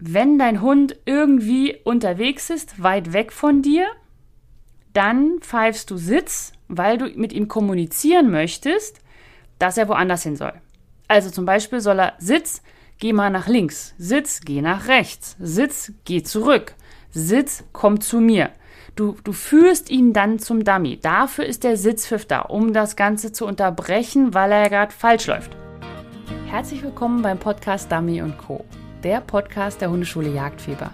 wenn 0.00 0.38
dein 0.38 0.62
Hund 0.62 0.96
irgendwie 1.04 1.76
unterwegs 1.84 2.50
ist, 2.50 2.82
weit 2.82 3.12
weg 3.12 3.32
von 3.32 3.62
dir, 3.62 3.86
dann 4.92 5.38
pfeifst 5.40 5.90
du 5.90 5.96
Sitz, 5.96 6.52
weil 6.68 6.98
du 6.98 7.06
mit 7.14 7.32
ihm 7.32 7.48
kommunizieren 7.48 8.30
möchtest, 8.30 9.00
dass 9.58 9.76
er 9.76 9.88
woanders 9.88 10.22
hin 10.22 10.36
soll. 10.36 10.54
Also 11.06 11.30
zum 11.30 11.44
Beispiel 11.44 11.80
soll 11.80 12.00
er 12.00 12.14
Sitz, 12.18 12.62
geh 12.98 13.12
mal 13.12 13.30
nach 13.30 13.46
links, 13.46 13.94
Sitz, 13.98 14.40
geh 14.40 14.62
nach 14.62 14.88
rechts, 14.88 15.36
Sitz, 15.38 15.92
geh 16.04 16.22
zurück, 16.22 16.74
Sitz, 17.10 17.64
komm 17.72 18.00
zu 18.00 18.20
mir. 18.20 18.50
Du, 18.96 19.16
du 19.22 19.32
führst 19.32 19.90
ihn 19.90 20.12
dann 20.12 20.38
zum 20.38 20.64
Dummy. 20.64 20.98
Dafür 21.00 21.44
ist 21.44 21.62
der 21.62 21.76
Sitzpfiff 21.76 22.26
da, 22.26 22.40
um 22.40 22.72
das 22.72 22.96
Ganze 22.96 23.32
zu 23.32 23.46
unterbrechen, 23.46 24.34
weil 24.34 24.50
er 24.50 24.68
gerade 24.68 24.92
falsch 24.92 25.26
läuft. 25.26 25.56
Herzlich 26.46 26.82
willkommen 26.82 27.22
beim 27.22 27.38
Podcast 27.38 27.92
Dummy 27.92 28.22
Co., 28.38 28.64
der 29.02 29.20
Podcast 29.20 29.80
der 29.80 29.90
Hundeschule 29.90 30.30
Jagdfieber. 30.30 30.90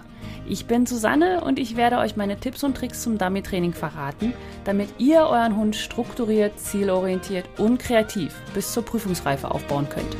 Ich 0.47 0.65
bin 0.65 0.85
Susanne 0.85 1.41
und 1.43 1.59
ich 1.59 1.75
werde 1.75 1.97
euch 1.97 2.15
meine 2.15 2.39
Tipps 2.39 2.63
und 2.63 2.77
Tricks 2.77 3.03
zum 3.03 3.17
Dummy-Training 3.17 3.73
verraten, 3.73 4.33
damit 4.63 4.89
ihr 4.97 5.21
euren 5.23 5.57
Hund 5.57 5.75
strukturiert, 5.75 6.57
zielorientiert 6.57 7.45
und 7.57 7.79
kreativ 7.79 8.33
bis 8.53 8.71
zur 8.71 8.85
Prüfungsreife 8.85 9.51
aufbauen 9.51 9.87
könnt. 9.89 10.15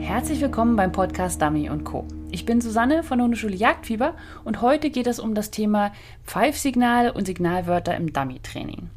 Herzlich 0.00 0.40
willkommen 0.40 0.74
beim 0.74 0.90
Podcast 0.90 1.40
Dummy 1.40 1.70
Co. 1.84 2.06
Ich 2.32 2.44
bin 2.44 2.60
Susanne 2.60 3.04
von 3.04 3.18
der 3.18 3.24
Hundeschule 3.24 3.54
Jagdfieber 3.54 4.14
und 4.44 4.60
heute 4.60 4.90
geht 4.90 5.06
es 5.06 5.20
um 5.20 5.34
das 5.34 5.50
Thema 5.50 5.92
Pfeifsignale 6.24 7.12
und 7.12 7.26
Signalwörter 7.26 7.96
im 7.96 8.12
Dummy-Training. 8.12 8.90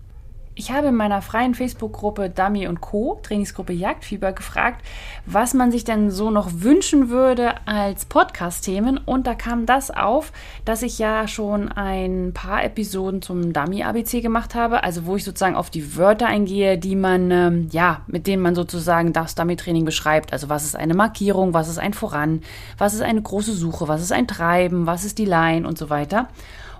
Ich 0.56 0.72
habe 0.72 0.90
in 0.90 0.96
meiner 0.96 1.24
freien 1.24 1.56
Facebook-Gruppe 1.56 2.30
Dummy 2.30 2.68
und 2.68 2.80
Co., 2.80 3.20
Trainingsgruppe 3.24 3.74
Jagdfieber, 3.74 4.34
gefragt, 4.34 4.86
was 5.26 5.56
man 5.56 5.72
sich 5.72 5.84
denn 5.84 6.12
so 6.12 6.30
noch 6.30 6.50
wünschen 6.54 7.10
würde 7.10 7.56
als 7.66 8.06
Podcast-Themen. 8.06 9.00
Und 9.04 9.26
da 9.26 9.34
kam 9.34 9.66
das 9.66 9.90
auf, 9.90 10.32
dass 10.64 10.84
ich 10.84 11.00
ja 11.00 11.28
schon 11.28 11.70
ein 11.72 12.34
paar 12.36 12.64
Episoden 12.64 13.24
zum 13.24 13.52
Dummy-ABC 13.52 14.22
gemacht 14.22 14.54
habe, 14.54 14.84
also 14.84 15.08
wo 15.08 15.16
ich 15.16 15.24
sozusagen 15.24 15.56
auf 15.56 15.72
die 15.72 15.98
Wörter 15.98 16.28
eingehe, 16.28 16.78
die 16.78 16.96
man, 16.96 17.32
ähm, 17.32 17.70
ja, 17.72 18.02
mit 18.06 18.28
denen 18.28 18.44
man 18.44 18.54
sozusagen 18.54 19.12
das 19.12 19.34
Dummy-Training 19.34 19.86
beschreibt. 19.86 20.34
Also 20.34 20.50
was 20.50 20.66
ist 20.66 20.76
eine 20.76 20.94
Markierung, 20.94 21.56
was 21.56 21.68
ist 21.68 21.80
ein 21.80 21.96
Voran, 21.96 22.42
was 22.78 22.94
ist 22.94 23.02
eine 23.02 23.24
große 23.24 23.54
Suche, 23.54 23.88
was 23.88 24.04
ist 24.04 24.12
ein 24.12 24.28
Treiben, 24.28 24.86
was 24.86 25.04
ist 25.04 25.18
die 25.18 25.26
Line 25.26 25.68
und 25.68 25.80
so 25.80 25.90
weiter. 25.90 26.28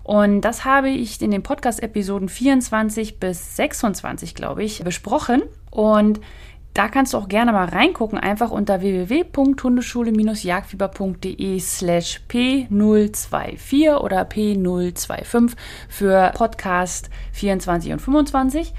Und 0.04 0.42
das 0.42 0.66
habe 0.66 0.90
ich 0.90 1.22
in 1.22 1.32
den 1.32 1.44
Podcast-Episoden 1.44 2.28
24 2.30 3.20
bis 3.20 3.56
26, 3.56 4.36
glaube 4.36 4.64
ich, 4.64 4.84
besprochen. 4.84 5.44
Und 5.72 6.20
da 6.74 6.88
kannst 6.88 7.14
du 7.14 7.20
auch 7.20 7.30
gerne 7.30 7.52
mal 7.52 7.70
reingucken, 7.70 8.18
einfach 8.18 8.50
unter 8.50 8.82
www.hundeschule-jagdfieber.de 8.82 11.60
slash 11.60 12.22
p024 12.28 13.98
oder 13.98 14.24
p025 14.24 15.52
für 15.88 16.32
Podcast 16.34 17.12
24 17.34 17.94
und 17.94 18.00
25. 18.00 18.74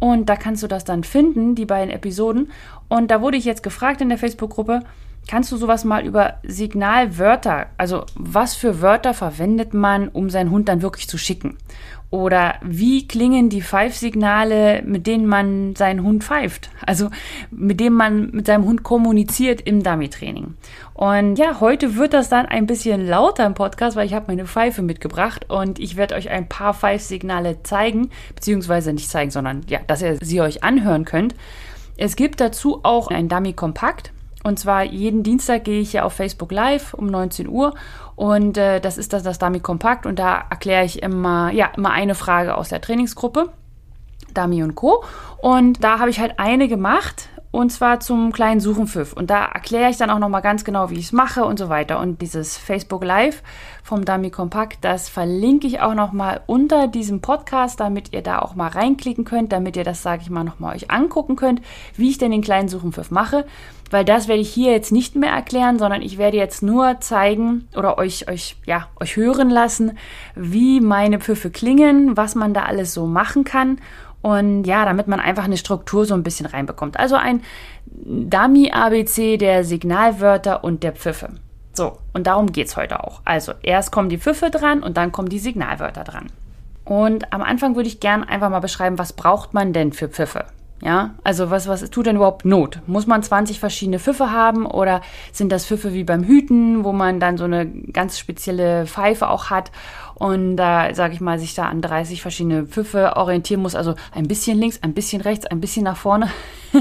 Und 0.00 0.28
da 0.28 0.34
kannst 0.36 0.62
du 0.62 0.66
das 0.66 0.84
dann 0.84 1.04
finden, 1.04 1.54
die 1.54 1.66
beiden 1.66 1.92
Episoden. 1.92 2.50
Und 2.88 3.10
da 3.10 3.20
wurde 3.20 3.36
ich 3.36 3.44
jetzt 3.44 3.62
gefragt 3.62 4.00
in 4.00 4.08
der 4.08 4.16
Facebook-Gruppe, 4.18 4.84
Kannst 5.26 5.50
du 5.52 5.56
sowas 5.56 5.84
mal 5.84 6.04
über 6.04 6.34
Signalwörter, 6.42 7.66
also 7.78 8.04
was 8.14 8.54
für 8.54 8.82
Wörter 8.82 9.14
verwendet 9.14 9.72
man, 9.72 10.08
um 10.08 10.28
seinen 10.28 10.50
Hund 10.50 10.68
dann 10.68 10.82
wirklich 10.82 11.08
zu 11.08 11.16
schicken? 11.16 11.56
Oder 12.14 12.54
wie 12.62 13.08
klingen 13.08 13.48
die 13.48 13.60
Pfeifsignale, 13.62 14.82
mit 14.84 15.08
denen 15.08 15.26
man 15.26 15.74
seinen 15.74 16.04
Hund 16.04 16.22
pfeift? 16.22 16.70
Also 16.86 17.10
mit 17.50 17.80
dem 17.80 17.94
man 17.94 18.30
mit 18.30 18.46
seinem 18.46 18.66
Hund 18.66 18.84
kommuniziert 18.84 19.62
im 19.62 19.82
Dummy-Training. 19.82 20.54
Und 20.92 21.36
ja, 21.40 21.58
heute 21.58 21.96
wird 21.96 22.12
das 22.12 22.28
dann 22.28 22.46
ein 22.46 22.66
bisschen 22.66 23.04
lauter 23.04 23.44
im 23.44 23.54
Podcast, 23.54 23.96
weil 23.96 24.06
ich 24.06 24.14
habe 24.14 24.26
meine 24.28 24.46
Pfeife 24.46 24.80
mitgebracht 24.80 25.50
und 25.50 25.80
ich 25.80 25.96
werde 25.96 26.14
euch 26.14 26.30
ein 26.30 26.48
paar 26.48 26.72
Pfeifsignale 26.72 27.64
zeigen, 27.64 28.10
beziehungsweise 28.36 28.92
nicht 28.92 29.10
zeigen, 29.10 29.32
sondern 29.32 29.62
ja, 29.68 29.80
dass 29.84 30.00
ihr 30.00 30.18
sie 30.20 30.40
euch 30.40 30.62
anhören 30.62 31.04
könnt. 31.04 31.34
Es 31.96 32.14
gibt 32.14 32.40
dazu 32.40 32.78
auch 32.84 33.08
ein 33.08 33.28
Dummy-Kompakt. 33.28 34.13
Und 34.44 34.58
zwar 34.58 34.84
jeden 34.84 35.22
Dienstag 35.22 35.64
gehe 35.64 35.80
ich 35.80 35.94
ja 35.94 36.04
auf 36.04 36.12
Facebook 36.12 36.52
Live 36.52 36.92
um 36.94 37.06
19 37.06 37.48
Uhr 37.48 37.74
und 38.14 38.58
äh, 38.58 38.78
das 38.78 38.98
ist 38.98 39.14
das, 39.14 39.22
das 39.22 39.38
Dummy 39.38 39.58
Kompakt 39.58 40.04
und 40.04 40.18
da 40.18 40.44
erkläre 40.50 40.84
ich 40.84 41.02
immer, 41.02 41.50
ja, 41.50 41.72
immer 41.76 41.90
eine 41.90 42.14
Frage 42.14 42.56
aus 42.56 42.68
der 42.68 42.82
Trainingsgruppe. 42.82 43.48
Dummy 44.34 44.62
und 44.62 44.74
Co. 44.74 45.04
Und 45.38 45.82
da 45.82 45.98
habe 45.98 46.10
ich 46.10 46.20
halt 46.20 46.38
eine 46.38 46.68
gemacht 46.68 47.28
und 47.54 47.70
zwar 47.70 48.00
zum 48.00 48.32
kleinen 48.32 48.58
Suchenpfiff. 48.58 49.12
Und 49.12 49.30
da 49.30 49.44
erkläre 49.44 49.88
ich 49.88 49.96
dann 49.96 50.10
auch 50.10 50.18
nochmal 50.18 50.42
ganz 50.42 50.64
genau, 50.64 50.90
wie 50.90 50.96
ich 50.96 51.06
es 51.06 51.12
mache 51.12 51.44
und 51.44 51.56
so 51.56 51.68
weiter. 51.68 52.00
Und 52.00 52.20
dieses 52.20 52.58
Facebook 52.58 53.04
Live 53.04 53.44
vom 53.84 54.04
Dummy 54.04 54.30
Kompakt, 54.30 54.78
das 54.84 55.08
verlinke 55.08 55.68
ich 55.68 55.80
auch 55.80 55.94
nochmal 55.94 56.40
unter 56.46 56.88
diesem 56.88 57.20
Podcast, 57.20 57.78
damit 57.78 58.12
ihr 58.12 58.22
da 58.22 58.40
auch 58.40 58.56
mal 58.56 58.66
reinklicken 58.66 59.24
könnt, 59.24 59.52
damit 59.52 59.76
ihr 59.76 59.84
das, 59.84 60.02
sage 60.02 60.22
ich 60.22 60.30
mal, 60.30 60.42
nochmal 60.42 60.74
euch 60.74 60.90
angucken 60.90 61.36
könnt, 61.36 61.62
wie 61.96 62.10
ich 62.10 62.18
denn 62.18 62.32
den 62.32 62.42
kleinen 62.42 62.68
Suchenpfiff 62.68 63.12
mache. 63.12 63.46
Weil 63.88 64.04
das 64.04 64.26
werde 64.26 64.40
ich 64.40 64.52
hier 64.52 64.72
jetzt 64.72 64.90
nicht 64.90 65.14
mehr 65.14 65.30
erklären, 65.30 65.78
sondern 65.78 66.02
ich 66.02 66.18
werde 66.18 66.36
jetzt 66.36 66.60
nur 66.60 67.00
zeigen 67.00 67.68
oder 67.76 67.98
euch, 67.98 68.28
euch, 68.28 68.56
ja, 68.66 68.88
euch 68.98 69.14
hören 69.14 69.48
lassen, 69.48 69.96
wie 70.34 70.80
meine 70.80 71.20
Pfiffe 71.20 71.50
klingen, 71.50 72.16
was 72.16 72.34
man 72.34 72.52
da 72.52 72.64
alles 72.64 72.94
so 72.94 73.06
machen 73.06 73.44
kann 73.44 73.78
und 74.24 74.64
ja, 74.64 74.86
damit 74.86 75.06
man 75.06 75.20
einfach 75.20 75.44
eine 75.44 75.58
Struktur 75.58 76.06
so 76.06 76.14
ein 76.14 76.22
bisschen 76.22 76.46
reinbekommt. 76.46 76.98
Also 76.98 77.14
ein 77.16 77.42
Dummy-ABC 77.84 79.36
der 79.36 79.64
Signalwörter 79.64 80.64
und 80.64 80.82
der 80.82 80.92
Pfiffe. 80.92 81.28
So, 81.74 81.98
und 82.14 82.26
darum 82.26 82.50
geht 82.50 82.68
es 82.68 82.76
heute 82.78 83.04
auch. 83.04 83.20
Also, 83.26 83.52
erst 83.60 83.92
kommen 83.92 84.08
die 84.08 84.16
Pfiffe 84.16 84.48
dran 84.48 84.82
und 84.82 84.96
dann 84.96 85.12
kommen 85.12 85.28
die 85.28 85.38
Signalwörter 85.38 86.04
dran. 86.04 86.28
Und 86.86 87.34
am 87.34 87.42
Anfang 87.42 87.76
würde 87.76 87.88
ich 87.88 88.00
gerne 88.00 88.26
einfach 88.26 88.48
mal 88.48 88.60
beschreiben, 88.60 88.98
was 88.98 89.12
braucht 89.12 89.52
man 89.52 89.74
denn 89.74 89.92
für 89.92 90.08
Pfiffe? 90.08 90.46
Ja, 90.80 91.14
also 91.22 91.50
was, 91.50 91.68
was 91.68 91.88
tut 91.90 92.06
denn 92.06 92.16
überhaupt 92.16 92.44
Not? 92.44 92.80
Muss 92.86 93.06
man 93.06 93.22
20 93.22 93.60
verschiedene 93.60 93.98
Pfiffe 93.98 94.32
haben 94.32 94.66
oder 94.66 95.02
sind 95.32 95.52
das 95.52 95.66
Pfiffe 95.66 95.92
wie 95.92 96.04
beim 96.04 96.24
Hüten, 96.24 96.84
wo 96.84 96.92
man 96.92 97.20
dann 97.20 97.36
so 97.36 97.44
eine 97.44 97.66
ganz 97.66 98.18
spezielle 98.18 98.86
Pfeife 98.86 99.28
auch 99.28 99.50
hat 99.50 99.70
und 100.14 100.56
da, 100.56 100.94
sage 100.94 101.14
ich 101.14 101.20
mal, 101.20 101.38
sich 101.38 101.54
da 101.54 101.64
an 101.64 101.82
30 101.82 102.22
verschiedene 102.22 102.66
Pfiffe 102.66 103.16
orientieren 103.16 103.62
muss, 103.62 103.74
also 103.74 103.94
ein 104.12 104.28
bisschen 104.28 104.58
links, 104.58 104.82
ein 104.82 104.94
bisschen 104.94 105.20
rechts, 105.20 105.46
ein 105.46 105.60
bisschen 105.60 105.84
nach 105.84 105.96
vorne, 105.96 106.30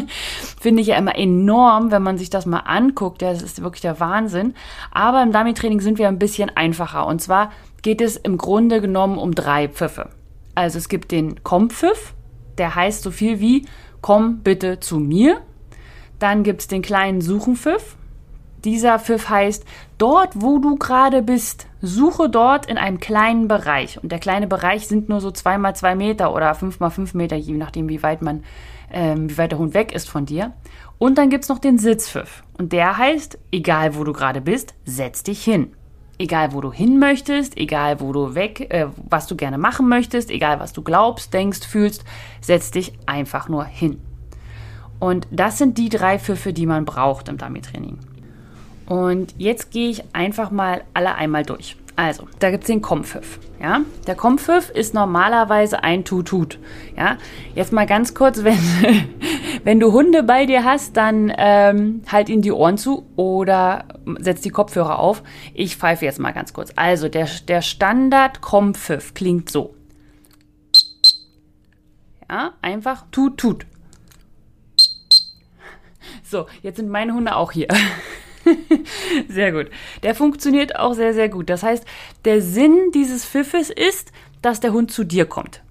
finde 0.59 0.81
ich 0.81 0.87
ja 0.87 0.97
immer 0.97 1.17
enorm, 1.17 1.91
wenn 1.91 2.03
man 2.03 2.17
sich 2.17 2.29
das 2.29 2.45
mal 2.45 2.59
anguckt. 2.59 3.21
Ja, 3.21 3.33
das 3.33 3.41
ist 3.41 3.61
wirklich 3.61 3.81
der 3.81 3.99
Wahnsinn. 3.99 4.53
Aber 4.91 5.23
im 5.23 5.31
Dummy-Training 5.31 5.81
sind 5.81 5.97
wir 5.97 6.07
ein 6.07 6.19
bisschen 6.19 6.51
einfacher 6.55 7.07
und 7.07 7.21
zwar 7.21 7.51
geht 7.81 8.01
es 8.01 8.17
im 8.17 8.37
Grunde 8.37 8.81
genommen 8.81 9.17
um 9.17 9.35
drei 9.35 9.67
Pfiffe. 9.67 10.09
Also 10.55 10.77
es 10.77 10.87
gibt 10.87 11.11
den 11.11 11.43
Kompfiff, 11.43 12.13
der 12.57 12.75
heißt 12.75 13.01
so 13.01 13.11
viel 13.11 13.39
wie 13.39 13.65
komm 14.01 14.39
bitte 14.39 14.79
zu 14.79 14.99
mir. 14.99 15.41
Dann 16.19 16.43
gibt 16.43 16.61
es 16.61 16.67
den 16.67 16.81
kleinen 16.81 17.21
Suchenpfiff. 17.21 17.97
Dieser 18.63 18.97
Pfiff 18.97 19.29
heißt, 19.29 19.65
dort 19.97 20.41
wo 20.41 20.59
du 20.59 20.77
gerade 20.77 21.21
bist, 21.21 21.67
suche 21.81 22.29
dort 22.29 22.65
in 22.65 22.77
einem 22.77 22.99
kleinen 22.99 23.49
Bereich. 23.49 24.01
Und 24.01 24.11
der 24.11 24.19
kleine 24.19 24.47
Bereich 24.47 24.87
sind 24.87 25.09
nur 25.09 25.19
so 25.19 25.31
zwei 25.31 25.57
mal 25.57 25.75
zwei 25.75 25.95
Meter 25.95 26.33
oder 26.33 26.55
fünf 26.55 26.79
mal 26.79 26.89
fünf 26.89 27.13
Meter, 27.13 27.35
je 27.35 27.53
nachdem, 27.53 27.89
wie 27.89 28.03
weit 28.03 28.21
man, 28.21 28.43
ähm, 28.91 29.29
wie 29.29 29.37
weit 29.37 29.51
der 29.51 29.59
Hund 29.59 29.73
weg 29.73 29.91
ist 29.91 30.09
von 30.09 30.25
dir. 30.25 30.53
Und 30.97 31.17
dann 31.17 31.29
gibt 31.29 31.43
es 31.43 31.49
noch 31.49 31.59
den 31.59 31.77
Sitzpfiff. 31.77 32.43
Und 32.57 32.71
der 32.71 32.97
heißt, 32.97 33.37
egal 33.51 33.95
wo 33.95 34.05
du 34.05 34.13
gerade 34.13 34.39
bist, 34.39 34.73
setz 34.85 35.23
dich 35.23 35.43
hin. 35.43 35.73
Egal 36.17 36.53
wo 36.53 36.61
du 36.61 36.71
hin 36.71 36.99
möchtest, 36.99 37.57
egal 37.57 37.99
wo 37.99 38.13
du 38.13 38.35
weg, 38.35 38.71
äh, 38.73 38.87
was 39.09 39.27
du 39.27 39.35
gerne 39.35 39.57
machen 39.57 39.89
möchtest, 39.89 40.31
egal 40.31 40.61
was 40.61 40.71
du 40.71 40.83
glaubst, 40.83 41.33
denkst, 41.33 41.67
fühlst, 41.67 42.05
setz 42.39 42.71
dich 42.71 42.93
einfach 43.07 43.49
nur 43.49 43.65
hin. 43.65 43.99
Und 44.99 45.27
das 45.31 45.57
sind 45.57 45.77
die 45.77 45.89
drei 45.89 46.17
Pfiffe, 46.17 46.53
die 46.53 46.65
man 46.65 46.85
braucht 46.85 47.27
im 47.27 47.37
Dummy-Training. 47.37 48.12
Und 48.93 49.33
jetzt 49.39 49.71
gehe 49.71 49.89
ich 49.89 50.03
einfach 50.13 50.51
mal 50.51 50.83
alle 50.93 51.15
einmal 51.15 51.41
durch. 51.41 51.77
Also, 51.95 52.27
da 52.37 52.51
gibt 52.51 52.65
es 52.65 52.67
den 52.67 52.83
Kompfiff. 52.83 53.39
Ja? 53.59 53.81
Der 54.05 54.13
Kompfiff 54.13 54.69
ist 54.69 54.93
normalerweise 54.93 55.83
ein 55.83 56.05
Tut-Tut. 56.05 56.59
Ja? 56.95 57.17
Jetzt 57.55 57.73
mal 57.73 57.87
ganz 57.87 58.13
kurz, 58.13 58.43
wenn, 58.43 58.59
wenn 59.63 59.79
du 59.79 59.93
Hunde 59.93 60.21
bei 60.21 60.45
dir 60.45 60.63
hast, 60.63 60.95
dann 60.95 61.33
ähm, 61.35 62.03
halt 62.07 62.29
ihnen 62.29 62.43
die 62.43 62.51
Ohren 62.51 62.77
zu 62.77 63.07
oder 63.15 63.85
setz 64.19 64.41
die 64.41 64.51
Kopfhörer 64.51 64.99
auf. 64.99 65.23
Ich 65.55 65.75
pfeife 65.75 66.05
jetzt 66.05 66.19
mal 66.19 66.31
ganz 66.31 66.53
kurz. 66.53 66.71
Also, 66.75 67.09
der, 67.09 67.27
der 67.47 67.63
Standard-Kompfiff 67.63 69.15
klingt 69.15 69.49
so. 69.49 69.73
Ja, 72.29 72.51
einfach 72.61 73.05
Tut-Tut. 73.09 73.65
So, 76.23 76.45
jetzt 76.61 76.77
sind 76.77 76.89
meine 76.89 77.15
Hunde 77.15 77.35
auch 77.35 77.51
hier. 77.51 77.69
sehr 79.27 79.51
gut. 79.51 79.69
Der 80.03 80.15
funktioniert 80.15 80.75
auch 80.75 80.93
sehr, 80.93 81.13
sehr 81.13 81.29
gut. 81.29 81.49
Das 81.49 81.63
heißt, 81.63 81.85
der 82.25 82.41
Sinn 82.41 82.91
dieses 82.93 83.25
Pfiffes 83.25 83.69
ist, 83.69 84.11
dass 84.41 84.59
der 84.59 84.73
Hund 84.73 84.91
zu 84.91 85.03
dir 85.03 85.25
kommt. 85.25 85.63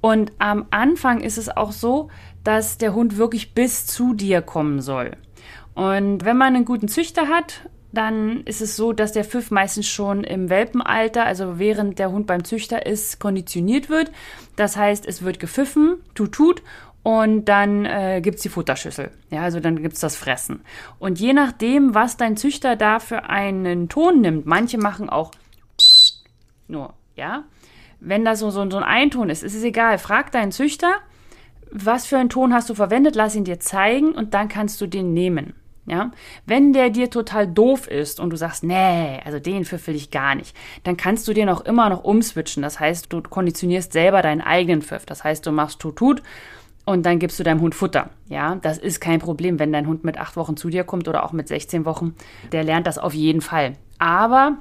Und 0.00 0.32
am 0.38 0.66
Anfang 0.70 1.20
ist 1.20 1.38
es 1.38 1.48
auch 1.48 1.72
so, 1.72 2.10
dass 2.42 2.78
der 2.78 2.94
Hund 2.94 3.16
wirklich 3.16 3.54
bis 3.54 3.86
zu 3.86 4.14
dir 4.14 4.40
kommen 4.40 4.80
soll. 4.80 5.12
Und 5.74 6.24
wenn 6.24 6.36
man 6.36 6.54
einen 6.54 6.64
guten 6.64 6.88
Züchter 6.88 7.28
hat, 7.28 7.68
dann 7.92 8.42
ist 8.44 8.60
es 8.60 8.76
so, 8.76 8.92
dass 8.92 9.12
der 9.12 9.24
Pfiff 9.24 9.50
meistens 9.50 9.88
schon 9.88 10.24
im 10.24 10.48
Welpenalter, 10.48 11.24
also 11.24 11.58
während 11.58 11.98
der 11.98 12.12
Hund 12.12 12.26
beim 12.26 12.44
Züchter 12.44 12.86
ist, 12.86 13.18
konditioniert 13.18 13.88
wird. 13.88 14.12
Das 14.56 14.76
heißt, 14.76 15.06
es 15.06 15.22
wird 15.22 15.40
gepfiffen, 15.40 15.96
tut, 16.14 16.32
tut 16.32 16.62
und 17.02 17.46
dann 17.46 17.86
äh, 17.86 18.20
gibt 18.22 18.36
es 18.36 18.42
die 18.42 18.48
Futterschüssel. 18.48 19.10
Ja, 19.30 19.42
also 19.42 19.60
dann 19.60 19.82
gibt 19.82 19.94
es 19.94 20.00
das 20.00 20.16
Fressen. 20.16 20.62
Und 20.98 21.18
je 21.18 21.32
nachdem, 21.32 21.94
was 21.94 22.16
dein 22.16 22.36
Züchter 22.36 22.76
da 22.76 22.98
für 22.98 23.24
einen 23.30 23.88
Ton 23.88 24.20
nimmt, 24.20 24.46
manche 24.46 24.78
machen 24.78 25.08
auch 25.08 25.30
nur, 26.68 26.94
ja. 27.16 27.44
Wenn 28.00 28.24
da 28.24 28.34
so, 28.34 28.50
so, 28.50 28.68
so 28.70 28.78
ein 28.78 28.82
Einton 28.82 29.28
ist, 29.28 29.42
ist 29.42 29.54
es 29.54 29.62
egal. 29.62 29.98
Frag 29.98 30.32
deinen 30.32 30.52
Züchter, 30.52 30.94
was 31.70 32.06
für 32.06 32.16
einen 32.16 32.30
Ton 32.30 32.54
hast 32.54 32.70
du 32.70 32.74
verwendet, 32.74 33.14
lass 33.14 33.36
ihn 33.36 33.44
dir 33.44 33.60
zeigen 33.60 34.12
und 34.12 34.32
dann 34.32 34.48
kannst 34.48 34.80
du 34.80 34.86
den 34.86 35.12
nehmen. 35.12 35.54
Ja, 35.86 36.12
wenn 36.46 36.72
der 36.72 36.90
dir 36.90 37.10
total 37.10 37.48
doof 37.48 37.88
ist 37.88 38.20
und 38.20 38.30
du 38.30 38.36
sagst, 38.36 38.62
nee, 38.62 39.18
also 39.24 39.40
den 39.40 39.64
Pfiff 39.64 39.86
will 39.88 39.96
ich 39.96 40.10
gar 40.10 40.34
nicht, 40.34 40.54
dann 40.84 40.96
kannst 40.96 41.26
du 41.26 41.32
den 41.32 41.48
auch 41.48 41.62
immer 41.62 41.88
noch 41.88 42.04
umswitchen. 42.04 42.62
Das 42.62 42.78
heißt, 42.78 43.12
du 43.12 43.22
konditionierst 43.22 43.92
selber 43.92 44.22
deinen 44.22 44.40
eigenen 44.40 44.82
Pfiff. 44.82 45.04
Das 45.04 45.24
heißt, 45.24 45.44
du 45.44 45.50
machst 45.50 45.80
tut 45.80 45.96
tut 45.96 46.22
und 46.84 47.04
dann 47.04 47.18
gibst 47.18 47.38
du 47.38 47.44
deinem 47.44 47.60
Hund 47.60 47.74
Futter. 47.74 48.10
Ja, 48.28 48.56
das 48.56 48.78
ist 48.78 49.00
kein 49.00 49.20
Problem, 49.20 49.58
wenn 49.58 49.72
dein 49.72 49.86
Hund 49.86 50.04
mit 50.04 50.18
acht 50.18 50.36
Wochen 50.36 50.56
zu 50.56 50.70
dir 50.70 50.84
kommt 50.84 51.08
oder 51.08 51.24
auch 51.24 51.32
mit 51.32 51.48
16 51.48 51.84
Wochen. 51.84 52.14
Der 52.52 52.64
lernt 52.64 52.86
das 52.86 52.98
auf 52.98 53.14
jeden 53.14 53.40
Fall. 53.40 53.74
Aber 53.98 54.58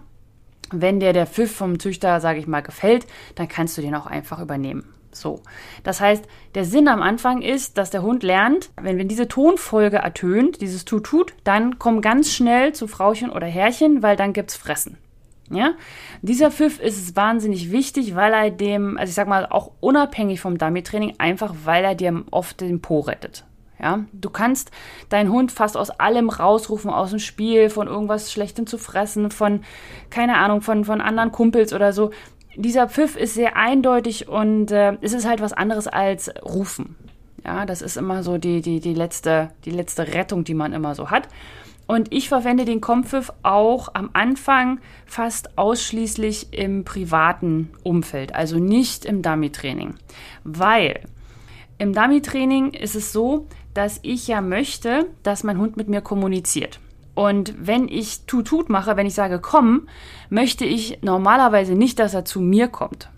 wenn 0.72 1.00
dir 1.00 1.14
der 1.14 1.26
Pfiff 1.26 1.56
vom 1.56 1.80
Züchter, 1.80 2.20
sage 2.20 2.40
ich 2.40 2.48
mal, 2.48 2.62
gefällt, 2.62 3.08
dann 3.36 3.48
kannst 3.48 3.78
du 3.78 3.82
den 3.82 3.96
auch 3.96 4.06
einfach 4.06 4.40
übernehmen. 4.40 4.94
So. 5.12 5.42
Das 5.84 6.02
heißt, 6.02 6.26
der 6.56 6.66
Sinn 6.66 6.88
am 6.88 7.02
Anfang 7.02 7.42
ist, 7.42 7.78
dass 7.78 7.90
der 7.90 8.04
Hund 8.04 8.22
lernt, 8.22 8.70
wenn, 8.80 8.98
wenn 8.98 9.08
diese 9.08 9.28
Tonfolge 9.28 9.98
ertönt, 9.98 10.62
dieses 10.62 10.86
Tut-Tut, 10.86 11.34
dann 11.44 11.80
komm 11.80 12.02
ganz 12.02 12.32
schnell 12.32 12.74
zu 12.74 12.88
Frauchen 12.88 13.32
oder 13.32 13.48
Herrchen, 13.48 14.04
weil 14.04 14.16
dann 14.16 14.34
gibt's 14.34 14.56
Fressen. 14.56 14.98
Ja? 15.50 15.74
Dieser 16.22 16.52
Pfiff 16.52 16.80
ist 16.80 17.16
wahnsinnig 17.16 17.72
wichtig, 17.72 18.16
weil 18.16 18.34
er 18.34 18.52
dem, 18.52 18.98
also 18.98 19.10
ich 19.10 19.16
sag 19.16 19.28
mal, 19.28 19.46
auch 19.48 19.72
unabhängig 19.80 20.42
vom 20.42 20.58
Dummy-Training, 20.58 21.16
einfach 21.18 21.54
weil 21.66 21.84
er 21.84 21.96
dir 21.96 22.24
oft 22.32 22.62
den 22.62 22.82
Po 22.82 23.00
rettet. 23.00 23.46
Ja, 23.82 24.04
du 24.12 24.30
kannst 24.30 24.72
deinen 25.08 25.32
Hund 25.32 25.54
fast 25.54 25.78
aus 25.78 25.90
allem 25.90 26.30
rausrufen, 26.30 26.92
aus 26.92 27.12
dem 27.12 27.20
Spiel, 27.20 27.70
von 27.70 27.88
irgendwas 27.88 28.30
Schlechtem 28.30 28.68
zu 28.68 28.78
fressen, 28.78 29.32
von, 29.32 29.62
keine 30.10 30.38
Ahnung, 30.38 30.62
von, 30.62 30.84
von 30.84 31.00
anderen 31.00 31.32
Kumpels 31.32 31.72
oder 31.72 31.94
so 31.94 32.12
dieser 32.60 32.90
Pfiff 32.90 33.16
ist 33.16 33.36
sehr 33.36 33.56
eindeutig 33.56 34.28
und 34.28 34.72
äh, 34.72 34.98
es 35.02 35.14
ist 35.14 35.26
halt 35.26 35.42
was 35.42 35.54
anderes 35.54 35.88
als 35.88 36.32
rufen. 36.44 36.96
Ja, 37.46 37.66
das 37.66 37.82
ist 37.82 37.96
immer 37.96 38.22
so 38.22 38.38
die, 38.38 38.62
die, 38.62 38.82
die, 38.82 38.94
letzte, 38.94 39.52
die 39.64 39.72
letzte 39.72 40.14
Rettung, 40.14 40.44
die 40.44 40.54
man 40.54 40.74
immer 40.74 40.94
so 40.94 41.10
hat. 41.10 41.30
Und 41.90 42.14
ich 42.14 42.30
verwende 42.30 42.66
den 42.66 42.82
Kompfiff 42.82 43.34
auch 43.42 43.96
am 43.96 44.12
Anfang 44.14 44.80
fast 45.08 45.58
ausschließlich 45.58 46.50
im 46.52 46.86
privaten 46.86 47.72
Umfeld, 47.82 48.36
also 48.36 48.60
nicht 48.60 49.06
im 49.06 49.24
Dummy-Training. 49.24 49.96
Weil 50.44 51.00
im 51.80 51.94
Dummy-Training 51.94 52.76
ist 52.76 52.94
es 52.94 53.12
so, 53.12 53.48
dass 53.74 54.00
ich 54.04 54.28
ja 54.28 54.40
möchte, 54.42 55.08
dass 55.24 55.44
mein 55.44 55.58
Hund 55.58 55.78
mit 55.78 55.88
mir 55.88 56.02
kommuniziert. 56.02 56.80
Und 57.16 57.56
wenn 57.58 57.88
ich 57.88 58.28
Tut-Tut 58.28 58.70
mache, 58.70 58.96
wenn 58.96 59.08
ich 59.08 59.16
sage 59.16 59.40
komm, 59.40 59.88
möchte 60.30 60.66
ich 60.66 61.00
normalerweise 61.02 61.74
nicht, 61.74 61.98
dass 61.98 62.14
er 62.14 62.24
zu 62.24 62.40
mir 62.40 62.68
kommt. 62.68 63.10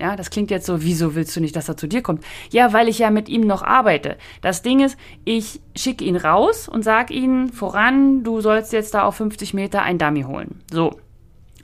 Ja, 0.00 0.16
das 0.16 0.30
klingt 0.30 0.50
jetzt 0.50 0.64
so, 0.64 0.82
wieso 0.82 1.14
willst 1.14 1.36
du 1.36 1.40
nicht, 1.40 1.54
dass 1.54 1.68
er 1.68 1.76
zu 1.76 1.86
dir 1.86 2.00
kommt? 2.00 2.24
Ja, 2.50 2.72
weil 2.72 2.88
ich 2.88 2.98
ja 2.98 3.10
mit 3.10 3.28
ihm 3.28 3.42
noch 3.42 3.62
arbeite. 3.62 4.16
Das 4.40 4.62
Ding 4.62 4.80
ist, 4.80 4.96
ich 5.26 5.60
schicke 5.76 6.04
ihn 6.06 6.16
raus 6.16 6.68
und 6.68 6.82
sage 6.82 7.12
ihm 7.12 7.50
voran, 7.50 8.24
du 8.24 8.40
sollst 8.40 8.72
jetzt 8.72 8.94
da 8.94 9.02
auf 9.02 9.16
50 9.16 9.52
Meter 9.52 9.82
ein 9.82 9.98
Dummy 9.98 10.22
holen. 10.22 10.62
So. 10.72 10.98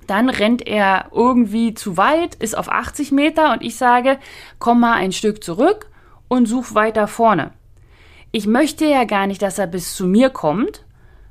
Dann 0.06 0.28
rennt 0.28 0.66
er 0.66 1.06
irgendwie 1.12 1.72
zu 1.72 1.96
weit, 1.96 2.34
ist 2.34 2.58
auf 2.58 2.68
80 2.68 3.10
Meter 3.10 3.54
und 3.54 3.62
ich 3.62 3.76
sage, 3.76 4.18
komm 4.58 4.80
mal 4.80 4.92
ein 4.92 5.12
Stück 5.12 5.42
zurück 5.42 5.88
und 6.28 6.44
such 6.44 6.74
weiter 6.74 7.06
vorne. 7.06 7.52
Ich 8.32 8.46
möchte 8.46 8.84
ja 8.84 9.04
gar 9.04 9.26
nicht, 9.26 9.40
dass 9.40 9.58
er 9.58 9.66
bis 9.66 9.94
zu 9.94 10.06
mir 10.06 10.28
kommt, 10.28 10.84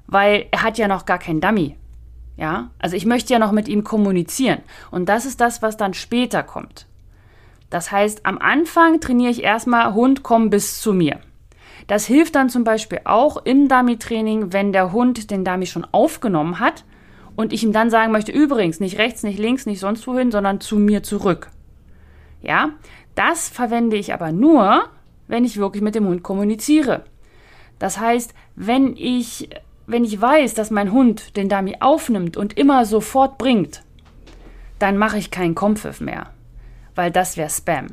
weil 0.07 0.48
er 0.50 0.63
hat 0.63 0.80
ja 0.80 0.88
noch 0.88 1.06
gar 1.06 1.19
kein 1.19 1.40
Dummy. 1.40 1.78
Ja, 2.36 2.72
also 2.80 2.98
ich 2.98 3.06
möchte 3.06 3.31
ja 3.31 3.40
noch 3.40 3.52
mit 3.52 3.68
ihm 3.68 3.84
kommunizieren. 3.84 4.63
Und 4.90 5.07
das 5.07 5.25
ist 5.25 5.40
das, 5.40 5.62
was 5.62 5.78
dann 5.78 5.94
später 5.94 6.42
kommt. 6.42 6.88
Das 7.75 7.92
heißt, 7.92 8.25
am 8.25 8.38
Anfang 8.38 9.01
trainiere 9.01 9.31
ich 9.31 9.44
erstmal 9.44 9.94
Hund, 9.94 10.24
komm 10.24 10.50
bis 10.50 10.80
zu 10.80 10.94
mir. 10.94 11.19
Das 11.88 12.06
hilft 12.06 12.36
dann 12.36 12.48
zum 12.48 12.63
Beispiel 12.63 13.01
auch 13.04 13.36
im 13.44 13.68
Dummy-Training, 13.68 14.54
wenn 14.54 14.72
der 14.72 14.94
Hund 14.94 15.30
den 15.30 15.44
Dummy 15.44 15.66
schon 15.66 15.86
aufgenommen 15.92 16.62
hat 16.62 16.86
und 17.36 17.51
ich 17.51 17.66
ihm 17.66 17.74
dann 17.74 17.89
sagen 17.89 18.13
möchte, 18.13 18.31
übrigens, 18.31 18.80
nicht 18.80 18.98
rechts, 18.98 19.24
nicht 19.24 19.39
links, 19.39 19.66
nicht 19.66 19.81
sonst 19.81 20.07
wohin, 20.07 20.31
sondern 20.31 20.62
zu 20.62 20.77
mir 20.77 21.04
zurück. 21.04 21.50
Ja, 22.42 22.69
das 23.13 23.50
verwende 23.50 23.98
ich 23.98 24.13
aber 24.13 24.31
nur, 24.31 24.83
wenn 25.28 25.44
ich 25.44 25.57
wirklich 25.57 25.83
mit 25.83 25.95
dem 25.95 26.07
Hund 26.07 26.24
kommuniziere. 26.24 27.04
Das 27.78 28.00
heißt, 28.00 28.33
wenn 28.56 28.95
ich 28.95 29.50
wenn 29.86 30.06
ich 30.06 30.21
weiß, 30.21 30.54
dass 30.54 30.71
mein 30.71 30.94
Hund 30.94 31.36
den 31.36 31.50
Dummy 31.50 31.75
aufnimmt 31.81 32.38
und 32.38 32.57
immer 32.57 32.86
sofort 32.86 33.38
bringt, 33.38 33.83
dann 34.80 34.98
mache 34.98 35.18
ich 35.18 35.30
keinen 35.30 35.56
Kompfiff 35.56 36.00
mehr, 36.00 36.30
weil 36.95 37.12
das 37.12 37.38
wäre 37.38 37.50
Spam. 37.50 37.88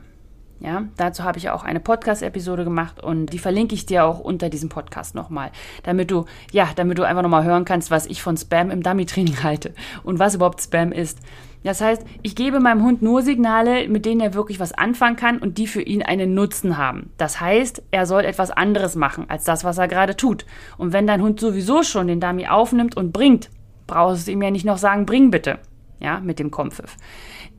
Ja, 0.62 0.84
dazu 0.96 1.24
habe 1.24 1.38
ich 1.38 1.50
auch 1.50 1.64
eine 1.64 1.80
Podcast-Episode 1.80 2.62
gemacht 2.62 3.02
und 3.02 3.26
die 3.32 3.40
verlinke 3.40 3.74
ich 3.74 3.84
dir 3.84 4.04
auch 4.04 4.20
unter 4.20 4.48
diesem 4.48 4.68
Podcast 4.68 5.16
nochmal, 5.16 5.50
damit 5.82 6.12
du, 6.12 6.26
ja, 6.52 6.68
damit 6.76 6.98
du 6.98 7.02
einfach 7.02 7.24
nochmal 7.24 7.42
hören 7.42 7.64
kannst, 7.64 7.90
was 7.90 8.06
ich 8.06 8.22
von 8.22 8.36
Spam 8.36 8.70
im 8.70 8.80
Dummy-Training 8.80 9.38
halte 9.42 9.74
und 10.04 10.20
was 10.20 10.36
überhaupt 10.36 10.62
Spam 10.62 10.92
ist. 10.92 11.18
Das 11.64 11.80
heißt, 11.80 12.04
ich 12.22 12.36
gebe 12.36 12.60
meinem 12.60 12.84
Hund 12.84 13.02
nur 13.02 13.22
Signale, 13.22 13.88
mit 13.88 14.06
denen 14.06 14.20
er 14.20 14.34
wirklich 14.34 14.60
was 14.60 14.72
anfangen 14.72 15.16
kann 15.16 15.38
und 15.38 15.58
die 15.58 15.66
für 15.66 15.82
ihn 15.82 16.02
einen 16.02 16.34
Nutzen 16.34 16.76
haben. 16.76 17.10
Das 17.18 17.40
heißt, 17.40 17.82
er 17.90 18.06
soll 18.06 18.24
etwas 18.24 18.52
anderes 18.52 18.94
machen 18.94 19.26
als 19.28 19.42
das, 19.42 19.64
was 19.64 19.78
er 19.78 19.88
gerade 19.88 20.16
tut. 20.16 20.44
Und 20.76 20.92
wenn 20.92 21.08
dein 21.08 21.22
Hund 21.22 21.40
sowieso 21.40 21.82
schon 21.82 22.06
den 22.06 22.20
Dummy 22.20 22.46
aufnimmt 22.46 22.96
und 22.96 23.12
bringt, 23.12 23.50
brauchst 23.88 24.28
du 24.28 24.32
ihm 24.32 24.42
ja 24.42 24.50
nicht 24.50 24.64
noch 24.64 24.78
sagen, 24.78 25.06
bring 25.06 25.30
bitte. 25.32 25.58
Ja, 26.00 26.18
mit 26.18 26.40
dem 26.40 26.50
Kompfiff. 26.50 26.96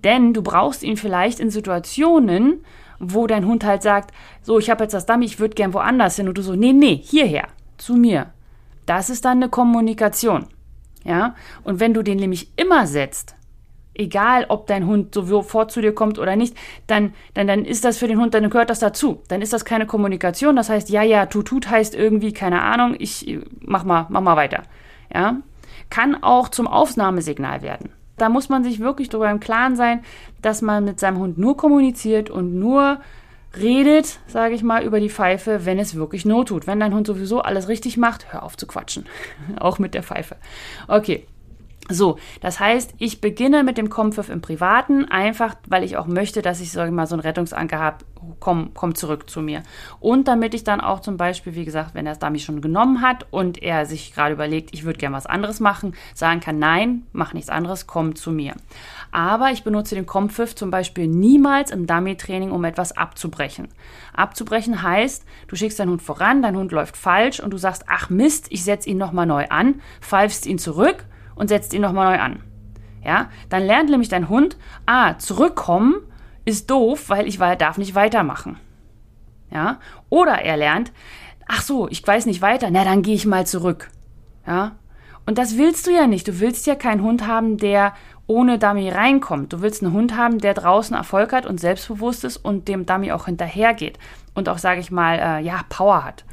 Denn 0.03 0.33
du 0.33 0.41
brauchst 0.41 0.83
ihn 0.83 0.97
vielleicht 0.97 1.39
in 1.39 1.49
Situationen, 1.49 2.63
wo 2.99 3.27
dein 3.27 3.45
Hund 3.45 3.63
halt 3.63 3.83
sagt, 3.83 4.13
so, 4.41 4.59
ich 4.59 4.69
habe 4.69 4.83
jetzt 4.83 4.93
das 4.93 5.05
Dummy, 5.05 5.25
ich 5.25 5.39
würde 5.39 5.55
gern 5.55 5.73
woanders 5.73 6.15
hin 6.15 6.27
und 6.27 6.37
du 6.37 6.41
so, 6.41 6.55
nee, 6.55 6.73
nee, 6.73 6.95
hierher, 6.95 7.47
zu 7.77 7.95
mir. 7.95 8.27
Das 8.85 9.09
ist 9.09 9.25
dann 9.25 9.37
eine 9.37 9.49
Kommunikation. 9.49 10.47
Ja? 11.03 11.35
Und 11.63 11.79
wenn 11.79 11.93
du 11.93 12.03
den 12.03 12.17
nämlich 12.17 12.51
immer 12.57 12.87
setzt, 12.87 13.35
egal 13.93 14.45
ob 14.49 14.67
dein 14.67 14.87
Hund 14.87 15.13
sofort 15.13 15.71
zu 15.71 15.81
dir 15.81 15.93
kommt 15.93 16.19
oder 16.19 16.35
nicht, 16.35 16.55
dann, 16.87 17.13
dann, 17.33 17.47
dann 17.47 17.65
ist 17.65 17.85
das 17.85 17.97
für 17.97 18.07
den 18.07 18.19
Hund, 18.19 18.33
dann 18.33 18.49
gehört 18.49 18.69
das 18.69 18.79
dazu. 18.79 19.21
Dann 19.27 19.41
ist 19.41 19.53
das 19.53 19.65
keine 19.65 19.85
Kommunikation. 19.85 20.55
Das 20.55 20.69
heißt, 20.69 20.89
ja, 20.89 21.03
ja, 21.03 21.25
tut, 21.27 21.47
tut 21.47 21.69
heißt 21.69 21.95
irgendwie, 21.95 22.33
keine 22.33 22.61
Ahnung, 22.61 22.95
ich 22.97 23.39
mach 23.59 23.83
mal, 23.83 24.07
mach 24.09 24.21
mal 24.21 24.35
weiter. 24.35 24.63
Ja? 25.13 25.37
Kann 25.89 26.21
auch 26.23 26.49
zum 26.49 26.67
Aufnahmesignal 26.67 27.61
werden. 27.61 27.89
Da 28.17 28.29
muss 28.29 28.49
man 28.49 28.63
sich 28.63 28.79
wirklich 28.79 29.09
darüber 29.09 29.31
im 29.31 29.39
Klaren 29.39 29.75
sein, 29.75 30.03
dass 30.41 30.61
man 30.61 30.85
mit 30.85 30.99
seinem 30.99 31.17
Hund 31.17 31.37
nur 31.37 31.57
kommuniziert 31.57 32.29
und 32.29 32.59
nur 32.59 32.99
redet, 33.57 34.19
sage 34.27 34.55
ich 34.55 34.63
mal, 34.63 34.83
über 34.83 34.99
die 34.99 35.09
Pfeife, 35.09 35.65
wenn 35.65 35.79
es 35.79 35.95
wirklich 35.95 36.25
Not 36.25 36.49
tut. 36.49 36.67
Wenn 36.67 36.79
dein 36.79 36.93
Hund 36.93 37.07
sowieso 37.07 37.41
alles 37.41 37.67
richtig 37.67 37.97
macht, 37.97 38.33
hör 38.33 38.43
auf 38.43 38.57
zu 38.57 38.67
quatschen. 38.67 39.05
Auch 39.59 39.79
mit 39.79 39.93
der 39.93 40.03
Pfeife. 40.03 40.37
Okay. 40.87 41.27
So, 41.89 42.17
das 42.39 42.61
heißt, 42.61 42.93
ich 42.97 43.19
beginne 43.19 43.63
mit 43.63 43.77
dem 43.77 43.89
Kompfiff 43.89 44.29
im 44.29 44.39
Privaten, 44.39 45.03
einfach 45.03 45.55
weil 45.67 45.83
ich 45.83 45.97
auch 45.97 46.07
möchte, 46.07 46.41
dass 46.41 46.61
ich, 46.61 46.71
sage 46.71 46.89
ich 46.89 46.95
mal, 46.95 47.07
so 47.07 47.15
einen 47.15 47.21
Rettungsanker 47.21 47.77
habe, 47.77 48.05
komm, 48.39 48.71
komm 48.73 48.95
zurück 48.95 49.29
zu 49.29 49.41
mir. 49.41 49.63
Und 49.99 50.29
damit 50.29 50.53
ich 50.53 50.63
dann 50.63 50.79
auch 50.79 51.01
zum 51.01 51.17
Beispiel, 51.17 51.55
wie 51.55 51.65
gesagt, 51.65 51.93
wenn 51.93 52.05
er 52.05 52.13
es 52.13 52.19
Dummy 52.19 52.39
schon 52.39 52.61
genommen 52.61 53.01
hat 53.01 53.27
und 53.31 53.61
er 53.61 53.85
sich 53.85 54.13
gerade 54.13 54.33
überlegt, 54.33 54.69
ich 54.71 54.85
würde 54.85 54.97
gerne 54.97 55.17
was 55.17 55.25
anderes 55.25 55.59
machen, 55.59 55.93
sagen 56.13 56.39
kann, 56.39 56.57
nein, 56.57 57.05
mach 57.11 57.33
nichts 57.33 57.49
anderes, 57.49 57.85
komm 57.85 58.15
zu 58.15 58.31
mir. 58.31 58.53
Aber 59.11 59.51
ich 59.51 59.65
benutze 59.65 59.95
den 59.95 60.05
Kompfiff 60.05 60.55
zum 60.55 60.71
Beispiel 60.71 61.07
niemals 61.07 61.69
im 61.69 61.85
Dummy-Training, 61.85 62.51
um 62.51 62.63
etwas 62.63 62.95
abzubrechen. 62.95 63.67
Abzubrechen 64.13 64.83
heißt, 64.83 65.25
du 65.49 65.57
schickst 65.57 65.79
deinen 65.79 65.91
Hund 65.91 66.01
voran, 66.01 66.41
dein 66.41 66.55
Hund 66.55 66.71
läuft 66.71 66.95
falsch 66.95 67.41
und 67.41 67.51
du 67.51 67.57
sagst, 67.57 67.83
ach 67.87 68.09
Mist, 68.09 68.47
ich 68.51 68.63
setze 68.63 68.89
ihn 68.89 68.97
nochmal 68.97 69.25
neu 69.25 69.47
an, 69.49 69.81
pfeifst 69.99 70.45
ihn 70.45 70.57
zurück 70.57 71.05
und 71.35 71.47
setzt 71.47 71.73
ihn 71.73 71.81
nochmal 71.81 72.15
neu 72.15 72.21
an. 72.21 72.43
Ja, 73.03 73.29
dann 73.49 73.63
lernt 73.63 73.89
nämlich 73.89 74.09
dein 74.09 74.29
Hund, 74.29 74.57
ah, 74.85 75.17
zurückkommen 75.17 75.95
ist 76.45 76.69
doof, 76.69 77.09
weil 77.09 77.27
ich 77.27 77.37
darf 77.37 77.77
nicht 77.77 77.95
weitermachen. 77.95 78.57
Ja, 79.49 79.79
oder 80.09 80.41
er 80.41 80.57
lernt, 80.57 80.91
ach 81.47 81.61
so, 81.61 81.87
ich 81.89 82.05
weiß 82.05 82.25
nicht 82.25 82.41
weiter, 82.41 82.69
na 82.71 82.83
dann 82.83 83.01
gehe 83.01 83.15
ich 83.15 83.25
mal 83.25 83.45
zurück. 83.45 83.89
Ja, 84.45 84.73
und 85.25 85.37
das 85.37 85.57
willst 85.57 85.87
du 85.87 85.91
ja 85.91 86.07
nicht. 86.07 86.27
Du 86.27 86.39
willst 86.39 86.65
ja 86.65 86.75
keinen 86.75 87.01
Hund 87.01 87.27
haben, 87.27 87.57
der 87.57 87.93
ohne 88.27 88.57
Dummy 88.57 88.89
reinkommt. 88.89 89.53
Du 89.53 89.61
willst 89.61 89.83
einen 89.83 89.93
Hund 89.93 90.17
haben, 90.17 90.39
der 90.39 90.53
draußen 90.53 90.95
Erfolg 90.95 91.33
hat 91.33 91.45
und 91.45 91.59
selbstbewusst 91.59 92.23
ist 92.23 92.37
und 92.37 92.67
dem 92.67 92.85
Dummy 92.85 93.11
auch 93.11 93.25
hinterhergeht 93.25 93.99
und 94.33 94.49
auch, 94.49 94.57
sage 94.57 94.79
ich 94.79 94.91
mal, 94.91 95.19
äh, 95.19 95.43
ja, 95.43 95.61
Power 95.69 96.03
hat. 96.03 96.25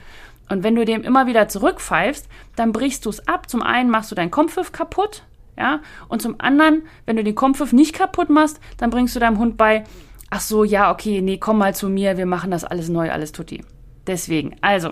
Und 0.50 0.64
wenn 0.64 0.74
du 0.74 0.84
dem 0.84 1.02
immer 1.02 1.26
wieder 1.26 1.48
zurückpfeifst, 1.48 2.28
dann 2.56 2.72
brichst 2.72 3.06
du 3.06 3.10
es 3.10 3.26
ab. 3.26 3.48
Zum 3.48 3.62
einen 3.62 3.88
machst 3.88 4.10
du 4.10 4.14
deinen 4.14 4.32
Kompfiff 4.32 4.72
kaputt, 4.72 5.22
ja, 5.56 5.80
und 6.08 6.20
zum 6.20 6.36
anderen, 6.38 6.82
wenn 7.06 7.16
du 7.16 7.24
den 7.24 7.34
Kompfiff 7.34 7.72
nicht 7.72 7.94
kaputt 7.94 8.30
machst, 8.30 8.60
dann 8.76 8.90
bringst 8.90 9.14
du 9.14 9.20
deinem 9.20 9.38
Hund 9.38 9.56
bei, 9.56 9.84
ach 10.28 10.40
so, 10.40 10.64
ja, 10.64 10.90
okay, 10.90 11.20
nee, 11.22 11.38
komm 11.38 11.58
mal 11.58 11.74
zu 11.74 11.88
mir, 11.88 12.16
wir 12.16 12.26
machen 12.26 12.50
das 12.50 12.64
alles 12.64 12.88
neu, 12.88 13.10
alles 13.10 13.32
tutti. 13.32 13.64
Deswegen, 14.06 14.56
also, 14.60 14.90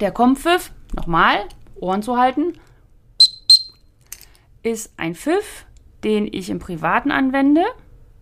der 0.00 0.12
Kompfiff, 0.12 0.72
nochmal, 0.94 1.40
Ohren 1.74 2.02
zu 2.02 2.16
halten, 2.16 2.54
ist 4.62 4.92
ein 4.96 5.14
Pfiff, 5.14 5.66
den 6.04 6.26
ich 6.32 6.48
im 6.48 6.58
Privaten 6.58 7.10
anwende, 7.10 7.64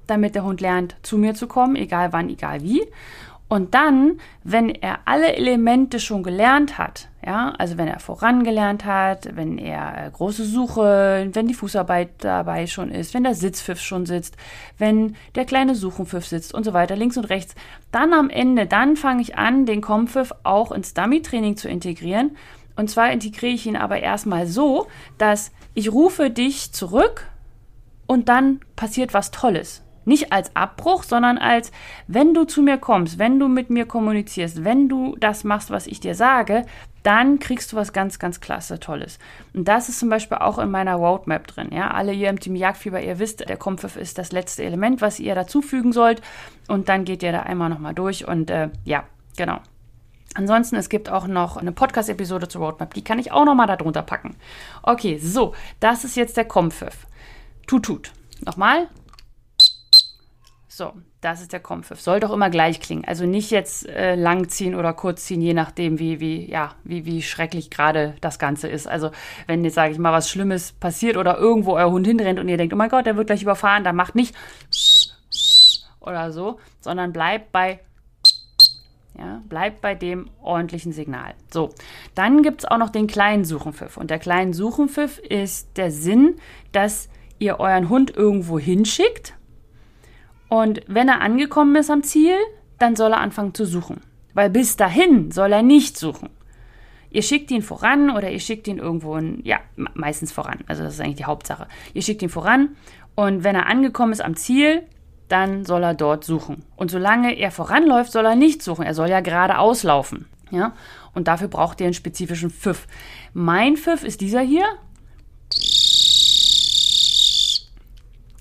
damit 0.06 0.34
der 0.34 0.44
Hund 0.44 0.60
lernt, 0.60 0.96
zu 1.02 1.18
mir 1.18 1.34
zu 1.34 1.46
kommen, 1.46 1.76
egal 1.76 2.12
wann, 2.12 2.30
egal 2.30 2.62
wie. 2.62 2.84
Und 3.48 3.74
dann, 3.74 4.20
wenn 4.44 4.68
er 4.68 5.00
alle 5.06 5.34
Elemente 5.34 6.00
schon 6.00 6.22
gelernt 6.22 6.76
hat, 6.76 7.08
ja, 7.24 7.54
also 7.56 7.78
wenn 7.78 7.88
er 7.88 7.98
vorangelernt 7.98 8.84
hat, 8.84 9.34
wenn 9.36 9.56
er 9.56 10.06
äh, 10.06 10.10
große 10.10 10.44
Suche, 10.44 11.30
wenn 11.32 11.48
die 11.48 11.54
Fußarbeit 11.54 12.10
dabei 12.18 12.66
schon 12.66 12.90
ist, 12.90 13.14
wenn 13.14 13.24
der 13.24 13.34
Sitzpfiff 13.34 13.80
schon 13.80 14.04
sitzt, 14.04 14.36
wenn 14.76 15.16
der 15.34 15.46
kleine 15.46 15.74
Suchenpfiff 15.74 16.26
sitzt 16.26 16.52
und 16.52 16.64
so 16.64 16.74
weiter, 16.74 16.94
links 16.94 17.16
und 17.16 17.24
rechts, 17.24 17.54
dann 17.90 18.12
am 18.12 18.28
Ende, 18.28 18.66
dann 18.66 18.96
fange 18.96 19.22
ich 19.22 19.38
an, 19.38 19.64
den 19.64 19.80
Kompfiff 19.80 20.32
auch 20.42 20.70
ins 20.70 20.92
Dummy-Training 20.92 21.56
zu 21.56 21.70
integrieren. 21.70 22.36
Und 22.76 22.90
zwar 22.90 23.10
integriere 23.10 23.54
ich 23.54 23.66
ihn 23.66 23.76
aber 23.76 24.00
erstmal 24.00 24.46
so, 24.46 24.86
dass 25.16 25.52
ich 25.72 25.90
rufe 25.90 26.30
dich 26.30 26.72
zurück 26.72 27.26
und 28.06 28.28
dann 28.28 28.60
passiert 28.76 29.14
was 29.14 29.30
Tolles. 29.30 29.82
Nicht 30.08 30.32
als 30.32 30.56
Abbruch, 30.56 31.02
sondern 31.02 31.36
als, 31.36 31.70
wenn 32.06 32.32
du 32.32 32.44
zu 32.44 32.62
mir 32.62 32.78
kommst, 32.78 33.18
wenn 33.18 33.38
du 33.38 33.46
mit 33.46 33.68
mir 33.68 33.84
kommunizierst, 33.84 34.64
wenn 34.64 34.88
du 34.88 35.16
das 35.20 35.44
machst, 35.44 35.70
was 35.70 35.86
ich 35.86 36.00
dir 36.00 36.14
sage, 36.14 36.64
dann 37.02 37.38
kriegst 37.38 37.70
du 37.70 37.76
was 37.76 37.92
ganz, 37.92 38.18
ganz 38.18 38.40
klasse, 38.40 38.80
Tolles. 38.80 39.18
Und 39.52 39.68
das 39.68 39.90
ist 39.90 39.98
zum 39.98 40.08
Beispiel 40.08 40.38
auch 40.38 40.58
in 40.58 40.70
meiner 40.70 40.94
Roadmap 40.94 41.46
drin. 41.46 41.68
Ja, 41.72 41.90
alle 41.90 42.14
ihr 42.14 42.30
im 42.30 42.40
Team 42.40 42.56
Jagdfieber, 42.56 43.02
ihr 43.02 43.18
wisst, 43.18 43.46
der 43.46 43.58
Kompfiff 43.58 43.96
ist 43.96 44.16
das 44.16 44.32
letzte 44.32 44.64
Element, 44.64 45.02
was 45.02 45.20
ihr 45.20 45.34
dazufügen 45.34 45.92
sollt. 45.92 46.22
Und 46.68 46.88
dann 46.88 47.04
geht 47.04 47.22
ihr 47.22 47.32
da 47.32 47.40
einmal 47.40 47.68
nochmal 47.68 47.92
durch 47.92 48.26
und 48.26 48.48
äh, 48.48 48.70
ja, 48.86 49.04
genau. 49.36 49.60
Ansonsten, 50.34 50.76
es 50.76 50.88
gibt 50.88 51.10
auch 51.10 51.26
noch 51.26 51.58
eine 51.58 51.72
Podcast-Episode 51.72 52.48
zur 52.48 52.62
Roadmap, 52.62 52.94
die 52.94 53.04
kann 53.04 53.18
ich 53.18 53.30
auch 53.30 53.44
nochmal 53.44 53.66
darunter 53.66 54.02
packen. 54.02 54.36
Okay, 54.82 55.18
so, 55.18 55.54
das 55.80 56.04
ist 56.04 56.16
jetzt 56.16 56.38
der 56.38 56.46
Kompfiff. 56.46 57.06
Tut, 57.66 57.84
tut. 57.84 58.12
Nochmal. 58.40 58.88
So, 60.70 60.92
das 61.22 61.40
ist 61.40 61.54
der 61.54 61.60
Kompfiff. 61.60 61.98
Soll 61.98 62.20
doch 62.20 62.30
immer 62.30 62.50
gleich 62.50 62.78
klingen. 62.78 63.04
Also 63.06 63.24
nicht 63.24 63.50
jetzt 63.50 63.88
äh, 63.88 64.14
langziehen 64.14 64.74
oder 64.74 64.92
kurzziehen, 64.92 65.40
je 65.40 65.54
nachdem, 65.54 65.98
wie, 65.98 66.20
wie, 66.20 66.48
ja, 66.48 66.74
wie, 66.84 67.06
wie 67.06 67.22
schrecklich 67.22 67.70
gerade 67.70 68.14
das 68.20 68.38
Ganze 68.38 68.68
ist. 68.68 68.86
Also, 68.86 69.10
wenn 69.46 69.64
jetzt, 69.64 69.74
sage 69.74 69.92
ich 69.92 69.98
mal, 69.98 70.12
was 70.12 70.28
Schlimmes 70.28 70.72
passiert 70.72 71.16
oder 71.16 71.38
irgendwo 71.38 71.72
euer 71.72 71.90
Hund 71.90 72.06
hinrennt 72.06 72.38
und 72.38 72.48
ihr 72.48 72.58
denkt, 72.58 72.74
oh 72.74 72.76
mein 72.76 72.90
Gott, 72.90 73.06
der 73.06 73.16
wird 73.16 73.28
gleich 73.28 73.42
überfahren, 73.42 73.82
dann 73.82 73.96
macht 73.96 74.14
nicht 74.14 74.34
oder 76.00 76.32
so, 76.32 76.58
sondern 76.80 77.12
bleibt 77.12 77.50
bei 77.50 77.80
ja, 79.18 79.42
bleibt 79.48 79.80
bei 79.80 79.96
dem 79.96 80.30
ordentlichen 80.40 80.92
Signal. 80.92 81.34
So, 81.52 81.70
dann 82.14 82.42
gibt 82.42 82.60
es 82.60 82.70
auch 82.70 82.78
noch 82.78 82.90
den 82.90 83.08
kleinen 83.08 83.44
Suchenpfiff. 83.44 83.96
Und 83.96 84.10
der 84.10 84.20
kleine 84.20 84.54
Suchenpfiff 84.54 85.18
ist 85.18 85.76
der 85.76 85.90
Sinn, 85.90 86.36
dass 86.70 87.08
ihr 87.40 87.58
euren 87.58 87.88
Hund 87.88 88.14
irgendwo 88.14 88.60
hinschickt 88.60 89.34
und 90.48 90.80
wenn 90.86 91.08
er 91.08 91.20
angekommen 91.20 91.76
ist 91.76 91.90
am 91.90 92.02
Ziel, 92.02 92.36
dann 92.78 92.96
soll 92.96 93.12
er 93.12 93.20
anfangen 93.20 93.54
zu 93.54 93.64
suchen. 93.64 94.00
Weil 94.34 94.50
bis 94.50 94.76
dahin 94.76 95.30
soll 95.30 95.52
er 95.52 95.62
nicht 95.62 95.96
suchen. 95.96 96.30
Ihr 97.10 97.22
schickt 97.22 97.50
ihn 97.50 97.62
voran 97.62 98.10
oder 98.10 98.30
ihr 98.30 98.40
schickt 98.40 98.68
ihn 98.68 98.78
irgendwo 98.78 99.16
in, 99.16 99.40
ja, 99.44 99.60
meistens 99.94 100.30
voran. 100.30 100.60
Also 100.66 100.82
das 100.82 100.94
ist 100.94 101.00
eigentlich 101.00 101.16
die 101.16 101.24
Hauptsache. 101.24 101.66
Ihr 101.94 102.02
schickt 102.02 102.22
ihn 102.22 102.28
voran 102.28 102.76
und 103.14 103.44
wenn 103.44 103.54
er 103.54 103.66
angekommen 103.66 104.12
ist 104.12 104.20
am 104.20 104.36
Ziel, 104.36 104.82
dann 105.28 105.64
soll 105.64 105.82
er 105.82 105.94
dort 105.94 106.24
suchen. 106.24 106.64
Und 106.76 106.90
solange 106.90 107.34
er 107.34 107.50
voranläuft, 107.50 108.12
soll 108.12 108.24
er 108.26 108.36
nicht 108.36 108.62
suchen. 108.62 108.84
Er 108.84 108.94
soll 108.94 109.08
ja 109.08 109.20
geradeaus 109.20 109.82
laufen. 109.82 110.26
Ja? 110.50 110.74
Und 111.14 111.28
dafür 111.28 111.48
braucht 111.48 111.80
ihr 111.80 111.86
einen 111.86 111.94
spezifischen 111.94 112.50
Pfiff. 112.50 112.86
Mein 113.32 113.76
Pfiff 113.76 114.04
ist 114.04 114.20
dieser 114.20 114.40
hier. 114.40 114.64